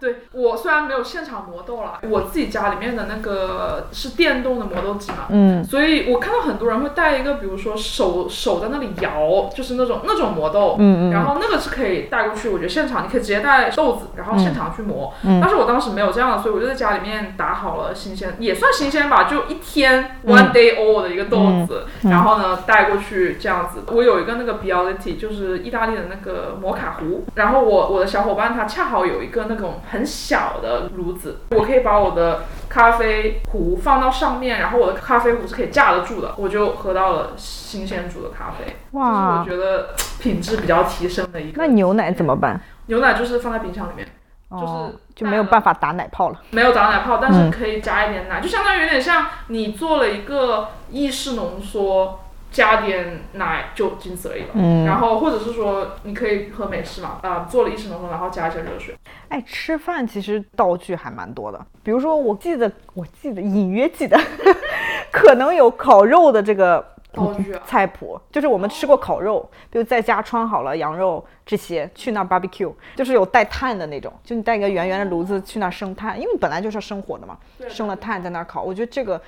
[0.00, 11.12] 对我虽然没有现场磨豆啦，我自己家里面的那个是电动的磨豆机嘛，嗯，所以我看到很多人会带一个，比如说手手在那里摇，就是那种那种磨豆，嗯嗯。
[11.12, 15.12] 然后那个是可以带过去，我觉得现场你可以直接带豆子，然后现场去磨。
[15.24, 15.40] 嗯。
[15.40, 20.36] 但是我当时没有这样的，所以我就在家里面打好了新鲜，也算新鲜吧，就一天嗯。
[20.36, 23.82] one day old 的一个豆子，然后呢带过去这样子。
[23.92, 38.76] 我有一个那个 Bialetti，就是意大利的那个摩卡壶，然后我我的小伙伴他恰好有一个那种很小的炉子，我可以把我的咖啡壶放到上面，然后我的咖啡壶是可以架得住的，我就喝到了新鲜煮的咖啡。
[38.92, 41.62] 哇我觉得品质比较提升的一个。
[41.62, 42.60] 那牛奶怎么办？
[42.86, 44.06] 牛奶就是放在冰箱里面，
[44.48, 46.40] 哦，就就没有办法打奶泡了。
[46.50, 54.48] 没有打奶泡，但嗯是可以加一点奶，就相当于有点像你做了一个意式浓缩，加点奶就仅此而已了。
[54.54, 58.94] 嗯然后或者是说你可以喝美式嘛，啊、做了意式浓缩，然后加一些热水。
[59.28, 64.18] 哎，吃饭其实道具还蛮多的，比如说我记得，我记得隐约记得，
[65.10, 77.36] 可能有烤肉的这个道具啊菜谱，就是我们吃过烤肉，比如在家穿好了羊肉这些，去那儿 barbecue，就是有带炭的那种，就你带一个圆圆的炉子去那儿生炭，因为本来就是要生火的嘛，
[77.68, 79.20] 生了炭在那儿烤，我觉得这个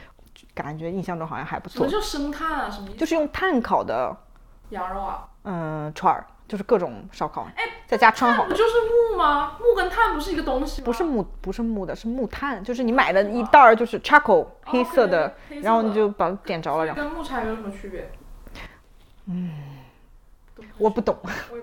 [0.62, 2.68] 感觉印象中好像还不错什么，叫生炭啊？
[2.71, 2.97] 什么意思？
[2.99, 4.14] 就是用炭烤的，
[4.71, 5.29] 羊肉啊？
[5.44, 8.73] 嗯，串儿，就是各种烧烤，哎在家穿好不就是
[9.12, 9.57] 木吗？
[9.61, 10.85] 木跟炭不是一个东西吗？
[10.85, 18.11] 不是木，不是木的，是木炭，就是你买的一袋儿就是 charcoal 黑色的，然后你就把它点着了，然后跟木柴有什么区别？
[19.27, 19.51] 嗯
[20.77, 21.16] 我不懂，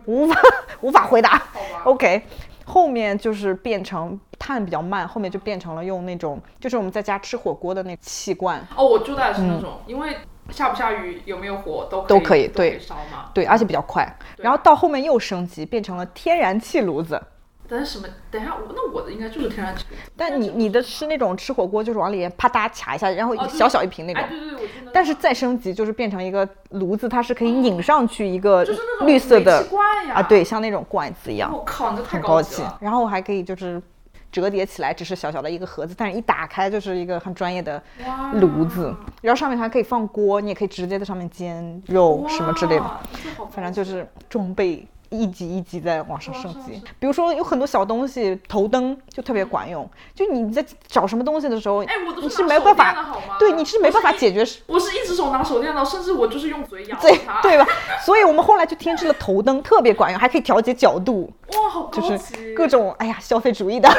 [0.06, 0.40] 不无法
[0.82, 1.32] 无法回答。
[1.32, 1.84] 好吧。
[1.84, 2.26] OK，
[2.66, 10.18] 后面就是变成碳比较慢，后面就变成了用那种就是我们在家吃火锅的那气罐，哦，我住的是那种，因为
[10.50, 13.30] 下不下雨有没有火都嗯都可可以对都可以烧嘛。
[13.34, 14.08] 对，而且比较快。
[14.38, 17.22] 然后到后面又升级，变成了天然气炉子。
[17.68, 18.08] 但是什么？
[18.30, 19.86] 等一下，我那我的应该就是天然气。
[20.16, 24.30] 但你你的是那种吃火锅，就是往里啪嗒卡一下，然后小小一瓶那种哎，。
[24.30, 24.92] 对对对，我记得。
[24.94, 29.66] 但是再升级就是变成一个炉子，它是可以拧上去一个就是那种绿色的
[30.14, 32.62] 啊，对，像那种罐子一样，我靠，你这太很高级。
[32.80, 33.82] 然后还可以就是
[34.32, 37.82] 折叠起来，只是小小的一个盒子，但是一打开就是一个很专业的
[38.34, 43.00] 炉子，然后上面还可以放锅，你也可以直接在上面煎肉什么之类的，
[43.52, 44.88] 反正就是装备。
[45.10, 49.90] 一级一级在往上升级比如说有很多小东西，头灯就特别管用。
[50.14, 53.16] 就你在找什么东西的时候，哎，我都你是没办法？
[53.40, 57.42] 对，你是没办法解决我是一只手拿手电的，甚至我就是用嘴咬对它。
[57.42, 57.68] 对吧？
[58.06, 62.36] 所以我们后来就添置了头灯，特别管用，还可以调节角度，哇，好高就级。
[62.36, 63.90] 是各种哎呀消费主义的。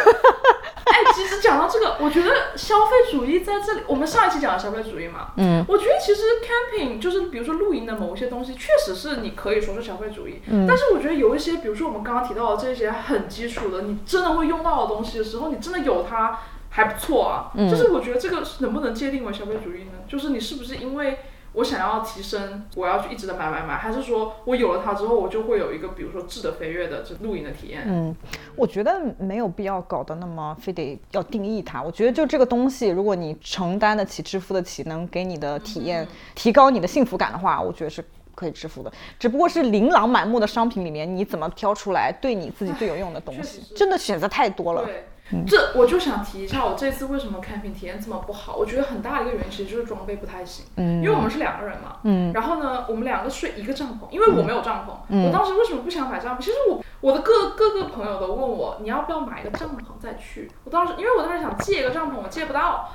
[1.17, 16.39] 哎，其实讲到这个，我觉得消费主义在这里，我们上一期讲了消费主义嘛，嗯，我觉得其实 camping 就是比如说露营的某一些东西，确实是你可以说是消费主义，嗯但是我觉得有一些，比如说我们刚刚提到的这些很基础的，你真的会用到的东西的时候，你真的有它
[16.71, 17.51] 还不错啊。
[17.55, 19.93] 嗯就是我觉得这个能不能界定为消费主义呢？
[20.07, 21.19] 就是你是不是因为
[21.57, 27.83] 我想要提升，我要去一直的买买买，还是说我有了它之后，我就会有一个比如说质的飞跃的这露营的体验？
[27.87, 28.15] 嗯，
[28.55, 31.83] 我觉得没有必要搞得那么非得要定义它。
[31.83, 38.93] 我觉得就这个东西，如果你承担得起、支付得起，能给你的体验提高你的幸福感的话，我觉得是可以支付的。
[39.19, 43.63] 只不过是琳琅满目的商品里面，你怎么挑出来对你自己最有用的东西？
[43.75, 44.85] 真的选择太多了。
[44.85, 45.07] 对。
[45.47, 48.55] 这我就想提一下，我这次为什么 camping 体验这么不好？
[48.55, 50.67] 我觉得很大的一个原因其实就是装备不太行。
[50.77, 51.97] 嗯，因为我们是两个人嘛。
[52.05, 52.33] 嗯。
[52.33, 54.93] 然后呢，我们两个睡一个帐篷，因为我没有帐篷。
[55.09, 55.27] 嗯。
[55.27, 56.39] 我当时为什么不想买帐篷？
[56.39, 60.51] 其实我我的各各个朋友都问我，你要不要买一个帐篷再去？
[60.65, 62.91] 我当时因为我当时想借一个帐篷，我借不到。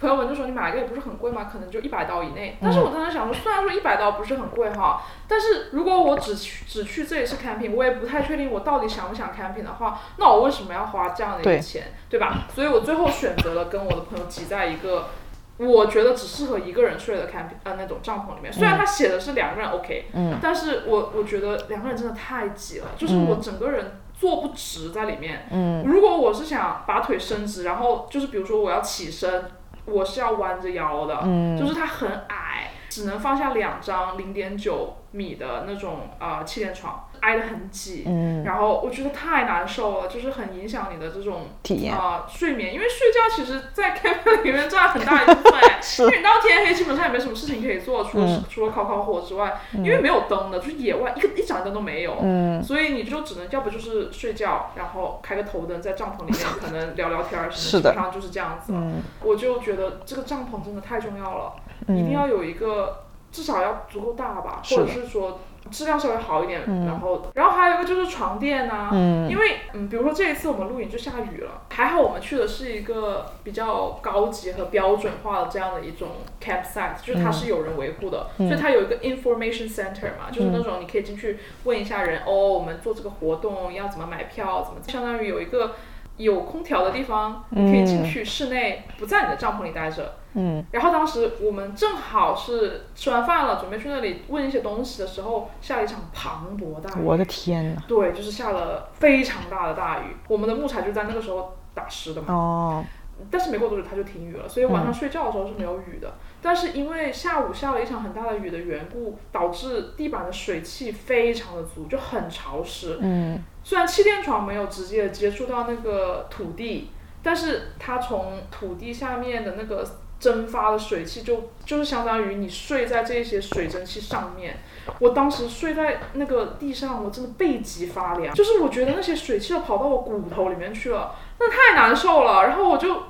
[0.00, 2.56] 朋友们就说你买一个也不是很贵嘛，可能就一百刀以内。
[2.62, 12.44] 但是我当时想说，虽然说一百刀不是很贵哈，但是如果我只去只去这一次 camping，我也不太确定我到底想不想 camping 的话，那我为什么要花这样的一个钱，对吧？
[12.54, 15.08] 所以我最后选择了跟我的朋友挤在一个
[15.56, 18.52] 我觉得只适合一个人睡的 camping 呃那种帐篷里面。
[18.52, 25.48] 虽然他写的是两个人 OK，嗯，但是我我觉得两个人真的太挤了，就是我整个人坐不直在里面。
[25.50, 29.50] 嗯，如果我是想把腿伸直，然后就是比如说我要起身。
[29.90, 31.20] 我是要弯着腰的，
[31.58, 37.07] 就是它很矮，只能放下两张零点九米的那种啊气垫床。
[37.20, 41.94] 挨得很挤，嗯，然后我觉得太难受了，就是很影响你的这种体验。
[41.96, 45.52] 啊睡眠，因为睡觉其实，在 camping 里面占很大一部分，
[46.00, 58.72] 因为你到天黑基本上也没什么事情可以做，除了除了烤烤火之外，因为没有灯的，就是野外一个一盏灯都没有，嗯，所以你就只能要不就是睡觉，然后开个头灯在帐篷里面 可能聊聊天什么，基本上就是这样子。
[58.72, 58.92] 了。
[59.22, 61.52] 我就觉得这个帐篷真的太重要了，
[61.88, 65.40] 一定要有一个至少要足够大吧，或者是说。
[65.70, 68.90] 质量稍微好一点，然后，然后还有一个就是床垫呐，
[69.28, 76.08] 因为，嗯，比如说这一次我们露营就下雨了，还好我们去的是一个比较高级和标准化的这样的一种
[76.42, 85.74] campsite，就是它是有人维护的，所以它有一个 information center 嘛，就是那种你可以进去问一下人，哦，我们做这个活动要怎么买票，怎么，相当于有一个。
[86.18, 90.16] 有空调的地方，你可以进去室内，不在你的帐篷里待着。
[90.38, 97.02] 嗯，然后当时我们正好是吃完饭了，准备去那里问一些东西的时候，下了一场磅礴大雨。
[97.02, 97.82] 我的天呐！
[97.88, 102.32] 对，就是下了非常大的大雨，我们的木材就在那个时候打湿的嘛。
[102.32, 102.84] 哦。
[103.32, 106.08] 但是没过多久它就停雨了，所以晚上睡觉的时候是没有雨的。
[106.40, 112.96] 但是因为下午下了一场很大的雨的缘故，导致地板的水汽非常的足，就很潮湿。
[113.00, 113.42] 嗯。
[113.64, 119.84] 虽然气垫床没有直接接触到那个土地，但是它从土地下面的那个
[120.20, 124.56] 蒸发的水汽，就就是相当于你睡在这些水蒸气上面。
[124.98, 132.46] 我当时睡在那个地上，我真的背脊发凉，就是我觉得那些水汽都跑到我骨头里面去了，那太难受了。
[132.46, 133.02] 然后我就，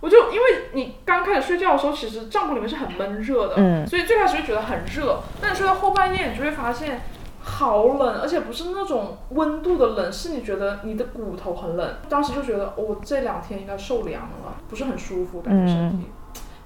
[0.00, 7.00] 我就因为你刚开始睡觉的时候，其实帐篷里面是很闷热的，嗯，所以最开始就觉得很热，但你睡到后半夜，你就会发现。
[7.48, 11.94] 好冷，而且不是那种温度的冷，是你觉得你的骨头很冷。
[12.08, 16.06] 当时就觉得，我这两天应该受凉了，不是很舒服感觉身体。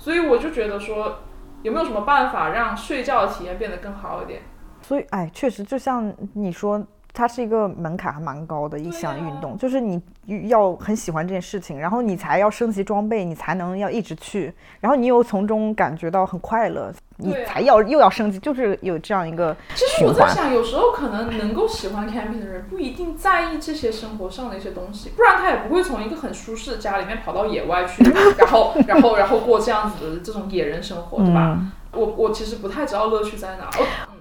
[0.01, 1.19] 所以我就觉得说，
[1.63, 4.41] 有没有什么办法让睡觉的体验变得更好一点？
[4.81, 6.83] 所以，哎，确实就像你说。
[7.13, 10.01] 它是一个门槛还蛮高的一项运动，就是你
[10.49, 28.03] 要很喜欢这件事情，然后你才要升级装备，你才能要一直去，然后你又从中感觉到很快乐，你才要又要升级，就是有这样一个其实我在想，有时候可能能够喜欢 camping 的人不一定在意这些生活上的一些东西，不然他也不会从一个很舒适的家里面跑到野外去，
[28.39, 31.59] 然后然后然后过这样子的这种野人生活，对吧？
[31.93, 33.69] 我我其实不太知道乐趣在哪。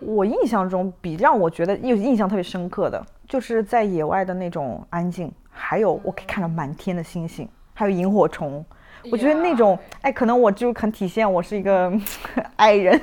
[0.02, 8.64] 我印象中比让我觉得有印象特别深刻的，就是在野外的那种安静，还有我可以看到满天的星星，还有萤火虫。
[9.12, 11.92] 我觉得那种，哎，可能我就很体现我是一个
[12.56, 13.00] 爱人。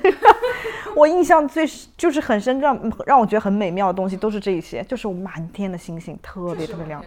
[0.95, 7.05] 我印象最就是很深，让让我觉得很美妙的东西都是这一些，就是满天的星星，特别特别亮，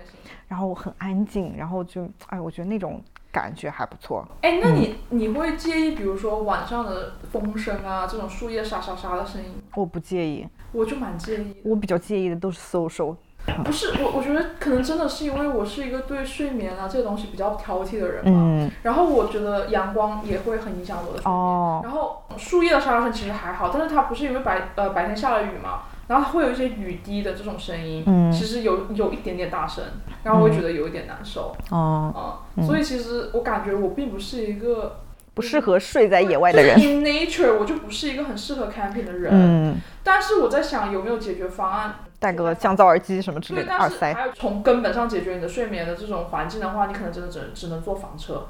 [0.48, 3.02] 然后很安静，然后就，哎，我觉得那种。
[3.32, 4.28] 感觉还不错。
[4.42, 9.62] 哎，那你你会介意，比如说晚上的风声啊，这种树叶沙沙沙的声音？
[9.76, 11.62] 我不介意，我就蛮介意。
[11.64, 13.16] 我比较介意的都是 social。
[13.64, 18.32] 不是我，我觉得可能真的是因为我是一个对睡眠啊这些东西比较挑剔的人嘛。
[18.36, 18.72] 嗯。
[18.84, 21.34] 然后我觉得阳光也会很影响我的睡眠。
[21.34, 21.82] 哦。
[21.84, 25.84] 然后树叶的沙沙声其实还好，但是它不是因为白呃白天下了雨嘛？
[26.10, 29.84] 然后会有一些雨滴的这种声音，嗯，其实有有一点点大声，
[30.24, 35.02] 然后我会觉得有一点难受，哦，嗯，所以其实我感觉我并不是一个
[35.36, 48.48] 不适合睡在野外的人，in nature 我就不是一个很适合 camping 的人，嗯，但是我在想有没有解决方案，戴个降噪耳机什么之类的，耳塞，还有从根本上解决你的睡眠的这种环境的话，你可能真的只只能坐房车，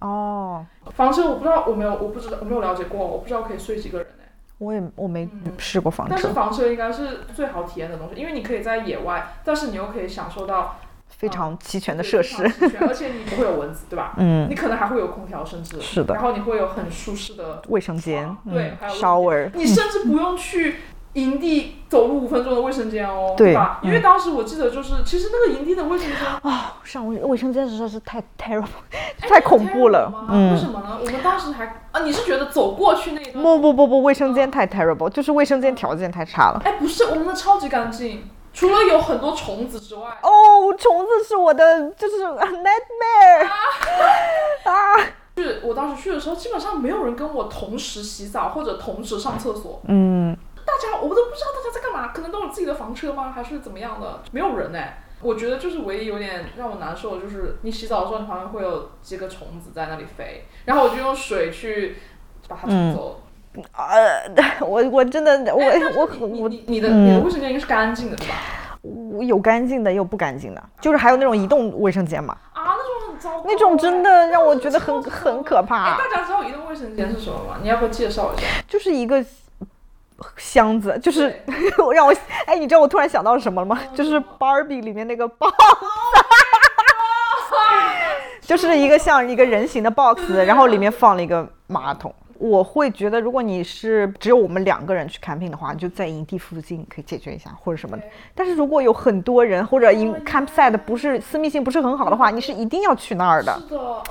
[0.00, 4.08] 哦，房车我不知道，我没有，我不知道，我没有了解过，我不知道可以睡几个人。
[4.58, 10.76] 我也我没试过房车，但是房车应该是最好体验的东西，因为你可以在野外，但是你又可以享受到
[11.08, 12.48] 非常齐全的设施。
[12.48, 14.14] 齐全而且你不会有蚊子，对吧？
[14.18, 20.76] 嗯你可能还会有空调，甚至是的然后你会有很舒适的卫生间，嗯对，还有，shower，你甚至不用去
[21.16, 23.80] 营地走路五分钟的卫生间哦，对吧？
[23.82, 28.66] 嗯因为当时我记得就是，其实那个营地的卫生间啊，上卫卫生间实在是太 terrible，
[29.18, 30.26] 太恐怖了吗。
[30.52, 30.98] 为什嗯，么呢？
[31.00, 33.42] 我们当时还啊，你是觉得走过去那一段？
[33.42, 36.60] 不不不不，卫生间太 terrible，就是卫生间条件太差了。
[36.64, 43.46] 哎，不是，我们的超级干净，除了有很多虫子之外，哦，虫子是我的就是 nightmare
[44.64, 45.00] 啊，
[45.38, 49.80] 是我当时去的时候，基本上没有人跟我同时洗澡或者同时上厕所。
[49.86, 50.36] 嗯，
[50.66, 53.32] 大家我都不知道大家在干嘛，可能都有自己的房车吗？
[53.32, 54.20] 还是怎么样的？
[54.32, 55.02] 没有人哎。
[55.22, 61.96] 我觉得就是唯一有点让我难受的，就是你洗澡的时候，你旁边会有几个虫子在那里飞，然后我就用水去
[62.46, 63.22] 把它嗯冲走。
[63.72, 65.62] 呃，我我真的我
[65.96, 68.34] 我你我你你的嗯你的卫生间应该是干净的对吧？
[68.82, 73.44] 我有干净的，也有不干净的，就是还有那种移动卫生间嘛，啊，那种很糟糕哎。
[73.46, 77.56] 那种真的让我觉得很很可怕哎，大家知道移动卫生间是什么吗？
[77.62, 78.46] 你要不要介绍一下？
[78.68, 79.24] 就是一个
[80.36, 82.14] 箱子，就是 对让我
[82.46, 83.78] 哎，你知道我突然想到什么了吗？
[83.82, 85.54] 嗯就是 Barbie 里面那个 box，
[88.42, 92.14] 就是一个像一个人形的 box，然后里面放了一个马桶。
[92.38, 98.02] 我会觉得，如果你是只有我们两个人去 camping 的话，你就在营地附近可以解决一下或者什么的。
[98.34, 103.58] 但是如果有很多人或者营 campsite 不是私密性不是很好的话，你是一定要去那儿的。
[103.68, 104.02] 是的，哦。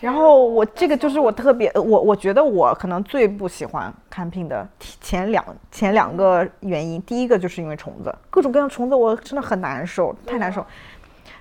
[0.00, 4.68] 然后我这个就是我特别，呃我我觉得我可能最不喜欢 camping 的
[5.00, 10.64] 前两前两个原因，第一个就是因为虫子，各种各样虫子我真的很难受，太难受。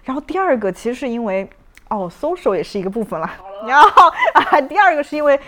[0.03, 1.49] 然后第二个其实是因为
[1.89, 3.30] 哦，social 也是一个部分了。
[3.68, 5.39] 然后啊，第二个是因为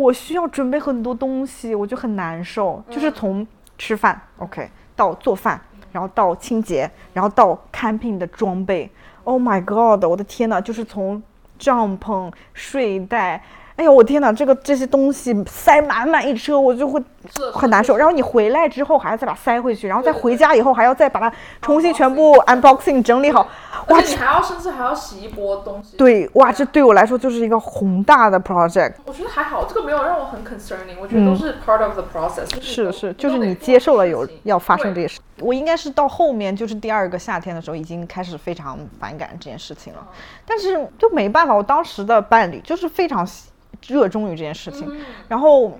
[0.00, 3.46] 我需要准备很多东西，我就很难受，就是从
[3.76, 5.60] 吃饭 OK 到做饭，
[5.92, 8.90] 然后到清洁，然后到 camping 的装备。
[9.24, 10.02] Oh my god！
[10.04, 11.22] 我的天呐，就是从
[11.58, 13.42] 帐篷、睡袋，
[13.80, 17.00] 哎呦我天呐，这个这些东西塞满满一车，我就会
[17.34, 17.96] 是很难受。
[17.96, 23.48] 然后你回来之后还要再把它塞回去，然后再回家以后还要再把它重新全部 unboxing 整理好。
[23.88, 25.96] 哇你还要甚至还要洗一波东西。
[25.96, 28.92] 对，哇，这对我来说就是一个宏大的 project。
[29.06, 32.92] 我觉得还好，这个没有让我很 concerning，我觉得都是 part of the process 就是。
[32.92, 35.20] 是是，就是你接受了有要发生这些事。
[35.38, 40.06] 我应该是到后面，就是第二个夏天的时候，已经开始非常反感这件事情了。
[40.44, 43.49] 但是就没办法，我当时的伴侣就是非常喜
[43.86, 45.72] 热衷于这件事情，嗯然后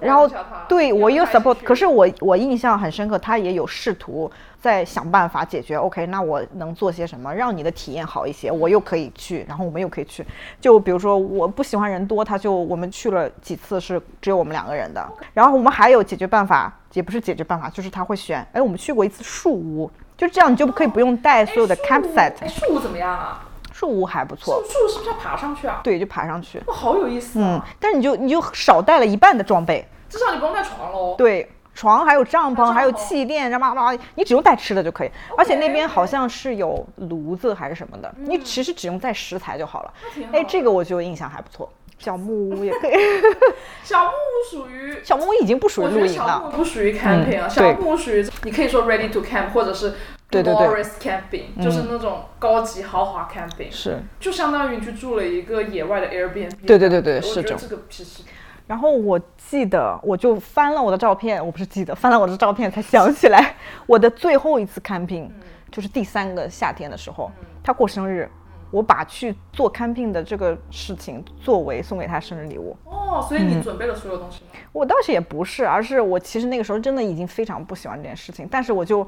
[0.00, 0.30] 然后
[0.68, 4.30] 对我又 support，可是我我印象很深刻，他也有试图
[4.60, 5.76] 在想办法解决。
[5.76, 8.50] OK，那我能做些什么，让你的体验好一些？
[8.50, 10.24] 我又可以去，然后我们又可以去。
[10.60, 15.06] 就比如说，我不喜欢人多，他就我们去了几次是只有我们两个人的。
[15.32, 18.46] 然后我们还有解决办法，也不是解决办法，就是他会选。
[18.52, 22.34] 哎，我们去过一次树屋，就这样你就可以不用带所有的 campsite。
[22.40, 23.45] 哎，树屋怎么样啊？
[23.76, 25.80] 树屋还不树错，树是不是要爬上去啊？
[25.84, 26.58] 对，就爬上去。
[26.66, 29.86] 哇，好有意思嗯啊！，但是你就你就少带了一半的装备。
[30.08, 31.14] 至少你不用带床喽。
[31.18, 35.10] 对，床还有帐篷，还还有气垫，然后叭叭叭，你只用带吃的就可以。
[35.36, 39.92] 而且那边好像是有炉子还是什么的，你其实只用带食材就好了。
[40.02, 41.70] 那挺好哎，这个我就印象还不错。
[41.98, 42.92] 小木屋也可以，
[43.82, 44.98] 小木屋属于。
[45.02, 46.44] 小木屋已经不属于露营了。
[46.46, 49.94] 屋不属于 camping 小木屋属于你可以说 ready to camp，或者是
[50.28, 50.66] 对对对
[51.00, 56.66] camping，就是那种高级豪华 camping，是，就相当于你去住了一个野外的 Airbnb。
[56.66, 58.22] 对对对对我是这种觉得这个其实
[58.66, 63.54] 然后我记得，我就翻了我的照片，我不是记得，翻了我的照片才想起来，
[63.86, 65.30] 我的最后一次 camping
[65.70, 67.30] 就是第三个夏天的时候，
[67.62, 68.28] 他过生日，
[68.72, 72.76] 我把去做 camping 的这个事情作为送给他生日礼物。
[72.84, 74.50] 哦，所以嗯你准备了所有东西吗？
[74.72, 79.06] 我倒是也不是，而是我其实那个时候真的已经非常不喜欢这件事情，但是我就。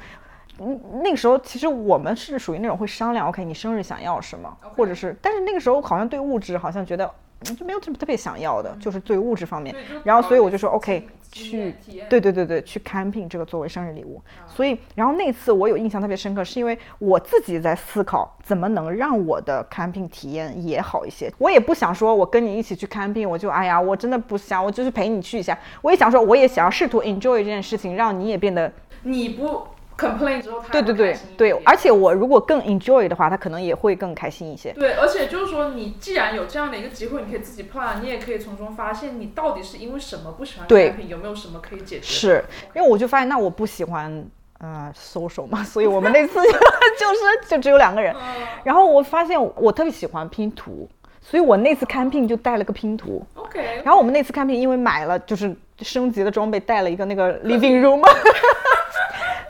[0.61, 7.11] 嗯，那个时候其实我们是属于那种会商量，OK，你生日想要什么或者是，但是那个时候好像对物质好像觉得
[7.47, 9.75] 嗯就没有什么特别想要的，就是对物质方面。
[10.03, 11.73] 然后所以我就说 OK，去
[12.11, 14.21] 对对对对，去 camping 这个作为生日礼物。
[14.49, 21.33] 所以，然后那次我有印象特别深刻，是因为我自己在思考怎么能让我的 camping 体验也好一些。
[21.39, 25.57] 我也不想说我跟你一起去 camping，我就哎呀，我真的不想，我就是陪你去一下。
[25.81, 28.73] 我也想说，我也想要试图 enjoy 这件事情，让你也变得
[29.05, 29.65] 你不
[29.99, 31.51] complain 之后，他对对对对。
[31.64, 34.72] 而且我如果更 enjoy 的话，他可能也会更开心一些。
[34.72, 42.07] 对，而且就是说，你既然有这样的一个机会，你可以自己 plan，你也可以从中发现你到底是因为什么不喜欢对 camping，有没有什么可以解决。
[42.07, 42.44] 是
[42.74, 44.24] 因为我就发现，那我不喜欢
[44.61, 48.14] 呃 social 嘛， 所以我们那次 就是就只有两个人。
[48.14, 50.86] 嗯然后我发现我特别喜欢拼图，
[51.22, 53.24] 所以我那次 camping 就带了个拼图。
[53.34, 58.03] OK，然后我们那次 camping 因为买了就是升级的装备，带了一个那个 living room，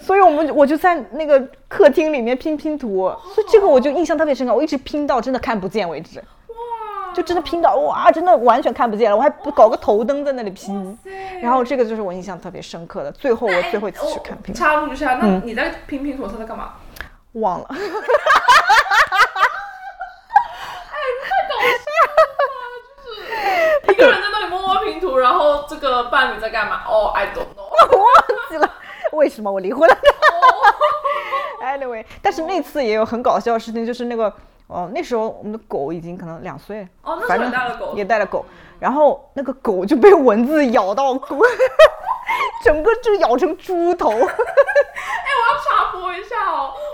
[0.08, 1.38] 所以我们我就在那个
[1.68, 10.98] 客厅里面拼拼图，所以这个我就印象特别深刻，我一直拼到真的看不见为止，哇，就真的拼到哇，真的完全看不见了，我还搞个头灯在那里拼。
[11.42, 16.72] 然后这个就是我印象特别深刻的，最后我最后一次去哎 camping 我插入一下，那你在拼拼图是在干嘛？
[17.32, 17.82] 忘了， 哎，太
[21.50, 21.54] 搞
[21.84, 22.16] 笑了，
[23.04, 23.20] 就是
[23.92, 26.84] 一个人在那里默默拼图，然后这个伴侣在干嘛？
[26.88, 27.68] 哦、i don't know。
[27.92, 28.08] 我 忘
[28.48, 28.66] 记了
[29.16, 29.96] 为什么我离婚了。
[31.62, 34.32] anyway，但是那次也有很搞笑的事情，就是那个。
[34.68, 38.44] 哦，那时候我们的狗已经可能两岁，哦那时候反正也带了狗也带了狗，
[38.78, 41.42] 然后那个狗就被蚊子咬到骨，
[42.62, 44.10] 整个就咬成猪头。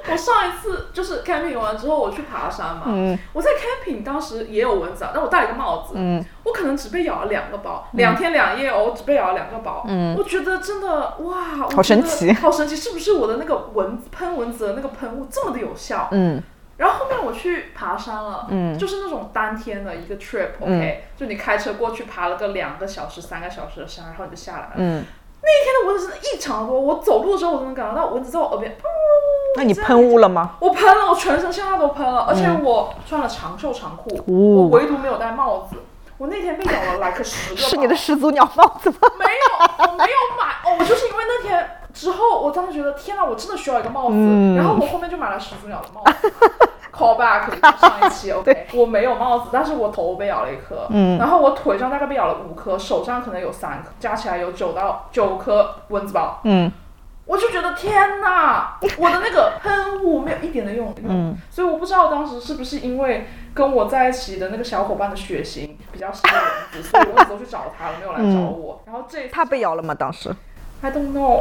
[0.06, 3.18] 哎、我上一次就是 camping 完之后，我去爬山嘛，嗯。
[3.32, 6.24] 我在 camping 当时也有蚊子啊，但我戴了一个帽子，嗯。
[6.44, 10.14] 我可能只被咬了两个包，两天两夜哦，我只被咬了两个包，嗯。
[10.16, 16.08] 我觉得真的哇，好神奇好神奇，是不是我的那个蚊喷蚊子的那个喷雾这么的有效？
[16.12, 16.42] 嗯。
[16.76, 18.76] 然后后面我去爬山了，嗯。
[18.76, 24.72] 就是那种当天的一个 trip，OK，、就你开车过去爬了个两个小时、三个小时的山，然后你就下来了。
[24.76, 25.04] 嗯，
[25.44, 28.72] 那一天的蚊子真的异常多，我走路的时候我都能感觉到蚊子在我耳边。
[28.72, 28.84] 噗
[29.56, 30.56] 那你喷雾了吗？
[30.58, 35.76] 我喷了，我全身上下都喷了，而且我穿了长袖长裤，哦我唯独没有戴帽子。
[36.16, 38.96] 我那天被咬了来个十个， 是你的始祖鸟帽子吗？
[39.18, 46.32] 没有，我没有买哦，我就是因为那天之后，我当时觉得天哪，我真的需要一个帽子，嗯然后我后面就买了始祖鸟的帽子。
[46.94, 56.40] call back 上一期 OK，我没有帽子，但是我头被咬了一颗，嗯然后我腿上大概被咬了五颗，手上可能有三颗，加起来有九到九颗蚊子包。
[56.44, 56.70] 嗯
[57.26, 66.36] 我就觉得天哪，我的那个喷雾没有一点的用用，嗯所以我不知道当时是不是因为跟我在一起的那个小伙伴的血型比较适合
[66.74, 68.80] 蚊子，所以蚊子都去找他了，没有来找我。
[68.84, 69.94] 然后这一他被咬了吗？
[69.94, 70.32] 当时
[70.82, 71.40] I don't know，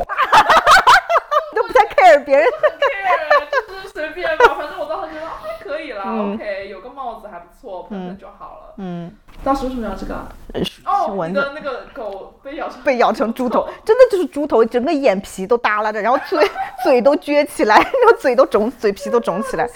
[1.51, 2.47] 你 都不太 care 别人。
[2.61, 8.73] 很 care，就是随便吧，反正我当时觉得啊还可以啦、嗯 o k 有个帽子还不错，喷喷就好了。
[8.77, 9.11] 嗯，
[9.43, 10.25] 当时为什么要这个
[10.85, 16.49] 哦，蚊子你的那个狗被咬成 被咬成猪头，真的就是猪头，整个眼皮都耷拉着，然后嘴
[16.83, 19.69] 嘴都撅起来，然后嘴都肿，嘴皮都肿起来。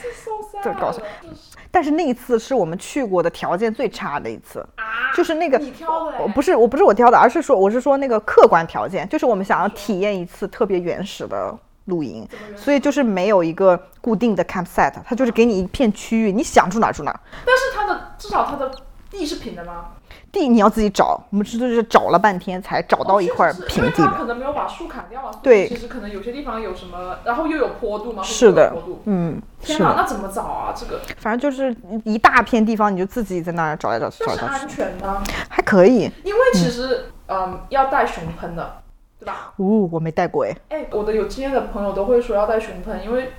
[0.63, 1.35] 对搞笑就是
[1.77, 11.55] 但是那一次是我们去过的条件最差的一次，啊，就是那个你挑的哎，我不是我不是我挑的，而是说我是说那个客观条件，就是我们想要体验一次特别原始的
[11.85, 17.19] 露营所以就是没有一个固定的 campsite，它就是给你一片区域，你想住哪儿住哪儿。
[17.45, 18.71] 但是它的至少它的
[19.11, 19.91] 地是平的吗？
[20.37, 24.07] 地你要自己找，我们是就是找了半天才找到一块平地的。
[24.07, 30.73] 它可能没有把树砍掉啊，对其实可能有些地方有什么，然后又有坡度嘛，是的坡度，嗯，天哪，那怎么找啊？
[30.75, 36.09] 这个反正就是一大片地方，你就自己在那儿找来找去，找是安找来找去，全的，还可以。
[36.23, 38.81] 因为其实嗯要带熊喷的，
[39.19, 39.53] 对吧？
[39.57, 40.55] 呜、我没带过哎。
[40.69, 43.31] 哎，我的有经验的朋友都会说要带熊喷，因为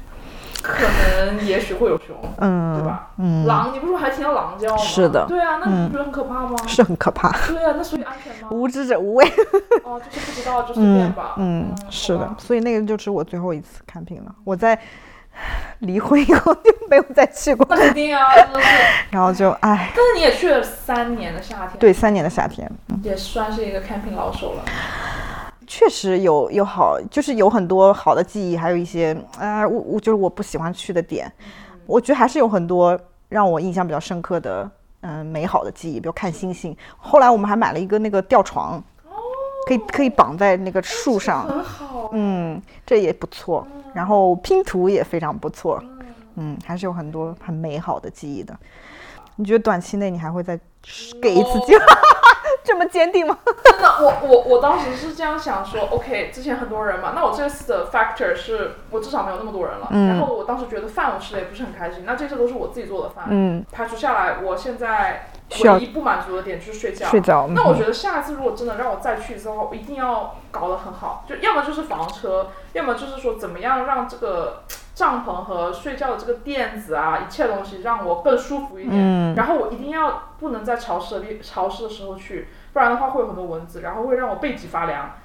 [0.63, 0.75] 可
[1.25, 3.11] 能也许会有熊，嗯，对吧？
[3.19, 4.77] 嗯，狼，你不是还听到狼叫吗？
[4.83, 6.57] 是的对啊，那你不觉得很可怕吗？
[6.67, 7.31] 是很可怕。
[7.47, 8.49] 对啊，那所以安全吗？
[8.51, 9.25] 无知者无畏。
[9.85, 11.35] 哦，就是不知道就随便吧。
[11.37, 14.35] 嗯，是的，所以那个就是我最后一次看病了。
[14.45, 14.79] 我在
[15.81, 18.23] 离婚以后就没有再去过，那肯定啊。
[19.11, 22.69] 然后就唉，但是你也去了三年的夏天，，对，三年的夏天，
[23.03, 24.65] 也算是一个 camping 老手了。
[25.69, 31.31] 确实有有好，就是有很多好的记忆，还有一些啊、我我就是我不喜欢去的点，
[31.85, 32.99] 我觉得还是有很多
[33.29, 34.69] 让我印象比较深刻的，
[35.03, 36.75] 嗯、美好的记忆，比如看星星。
[36.97, 38.83] 后来我们还买了一个那个吊床，
[39.67, 43.67] 可以可以绑在那个树上，很好，嗯，这也不错。
[43.93, 45.83] 然后拼图也非常不错，
[46.37, 48.57] 嗯，还是有很多很美好的记忆的。
[49.37, 50.59] 你觉得短期内你还会再
[51.21, 51.85] 给一次机会？
[52.69, 53.39] 这么坚定吗？
[53.65, 67.09] 真的，我我我当时是这样想说，OK，之前很多人嘛，那我这次的 factor 是我至少没有那么多人了，嗯然后我当时觉得饭我吃的也不是很开心，那这次都是我自己做的饭，嗯，排除下来，我现在需要唯一不满足的点就是睡觉。
[67.55, 78.95] 那我觉得下一次如果真的让我再去一次的话，我一定要搞得很好，就要么就是房车，要么就是说怎么样让这个帐篷和睡觉的这个垫子啊，一切东西让我更舒服一点。
[78.95, 85.11] 嗯然后我一定要不能在潮湿的地潮湿的时候去，不然的话会有很多蚊子，然后会让我背脊发凉。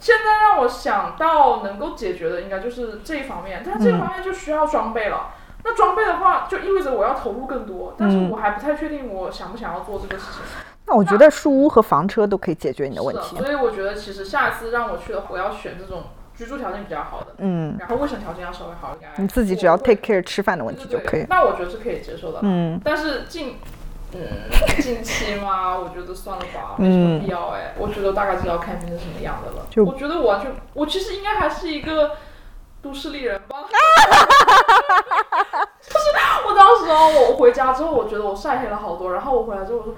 [0.00, 5.30] 现在让我想到能够解决的应该就是这一方面，但这个方面就需要装备了。
[5.64, 10.42] 那装备的话，就意味着我要投入更多，但是嗯我还不太确定我想不想要做这个事情。
[10.86, 13.36] 那我觉得树屋和房车都可以解决你的问题。
[13.38, 16.02] 所以我觉得其实下一次让我去的话，我要选这种
[16.36, 19.10] 居住条件比较好的，嗯，然后卫生条件要稍微好一点。
[19.16, 21.24] 你自己只要 take care 吃饭的问题就可以。
[21.30, 22.40] 那我觉得是可以接受的。
[22.42, 23.56] 嗯，但是近，
[24.12, 24.20] 嗯，
[24.82, 27.72] 近期嘛，我觉得算了吧，没什么必要哎。
[27.78, 29.66] 我觉得大概知道看片是什么样的了。
[29.70, 32.10] 就我觉得我完全，我其实应该还是一个
[32.82, 33.64] 都市丽人吧。
[36.76, 39.94] 时候，我回家之后，我觉得我晒黑了好多，然后我回来之后，我说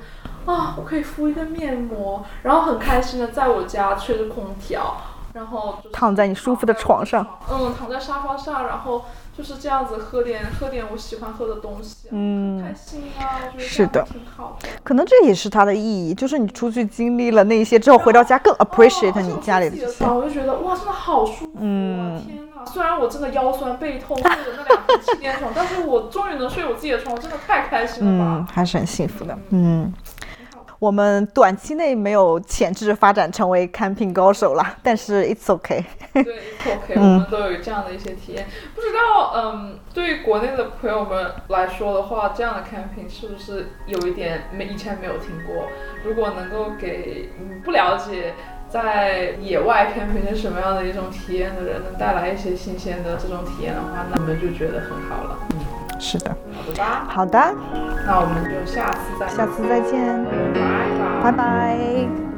[0.55, 4.97] 啊，我可以敷一个面膜，然后很开心的在我家吹着空调，
[5.33, 9.05] 然后就躺在你舒服的床上，嗯，躺在沙发上，然后
[9.37, 14.69] 就是这样子喝点喝点我喜欢喝的东西，嗯开心啊，我觉得是的挺好的。
[14.83, 20.05] 可能这也是它的意义，就是你出去经历了那些之后，回到家更 appreciate 哦你家里的这些。
[20.07, 21.59] 我就觉得哇，真的好舒服、啊！
[21.61, 28.11] 嗯天哪，虽然我真的腰酸背痛，睡的那两张气垫床， 但是我终于能睡我自己的床，我真的太开心了
[28.41, 29.39] 嗯，还是很幸福的。
[29.51, 29.93] 嗯，
[30.79, 35.83] 我们短期内没有潜质发展成为 camping 高手啦， 但是 it's okay。
[36.13, 38.47] 对，it's OK，我嗯们都有这样的一些体验。
[38.75, 45.69] 不知道，嗯，对于国内的朋友们来说的话，这样的 camping 是不是有一点没以前没有听过？
[46.05, 48.35] 如果能够给嗯不了解
[48.69, 55.39] 在野外 camping 是什么样的一种体验的人，能带来一些新鲜的这种体验的话，那我们就觉得很好了。
[55.53, 55.59] 嗯，
[55.99, 57.07] 是的，好的吧？
[57.09, 57.55] 好的，
[58.07, 60.25] 那我们就下次再下次再见，
[61.23, 61.31] 拜拜。
[61.31, 62.36] 拜拜。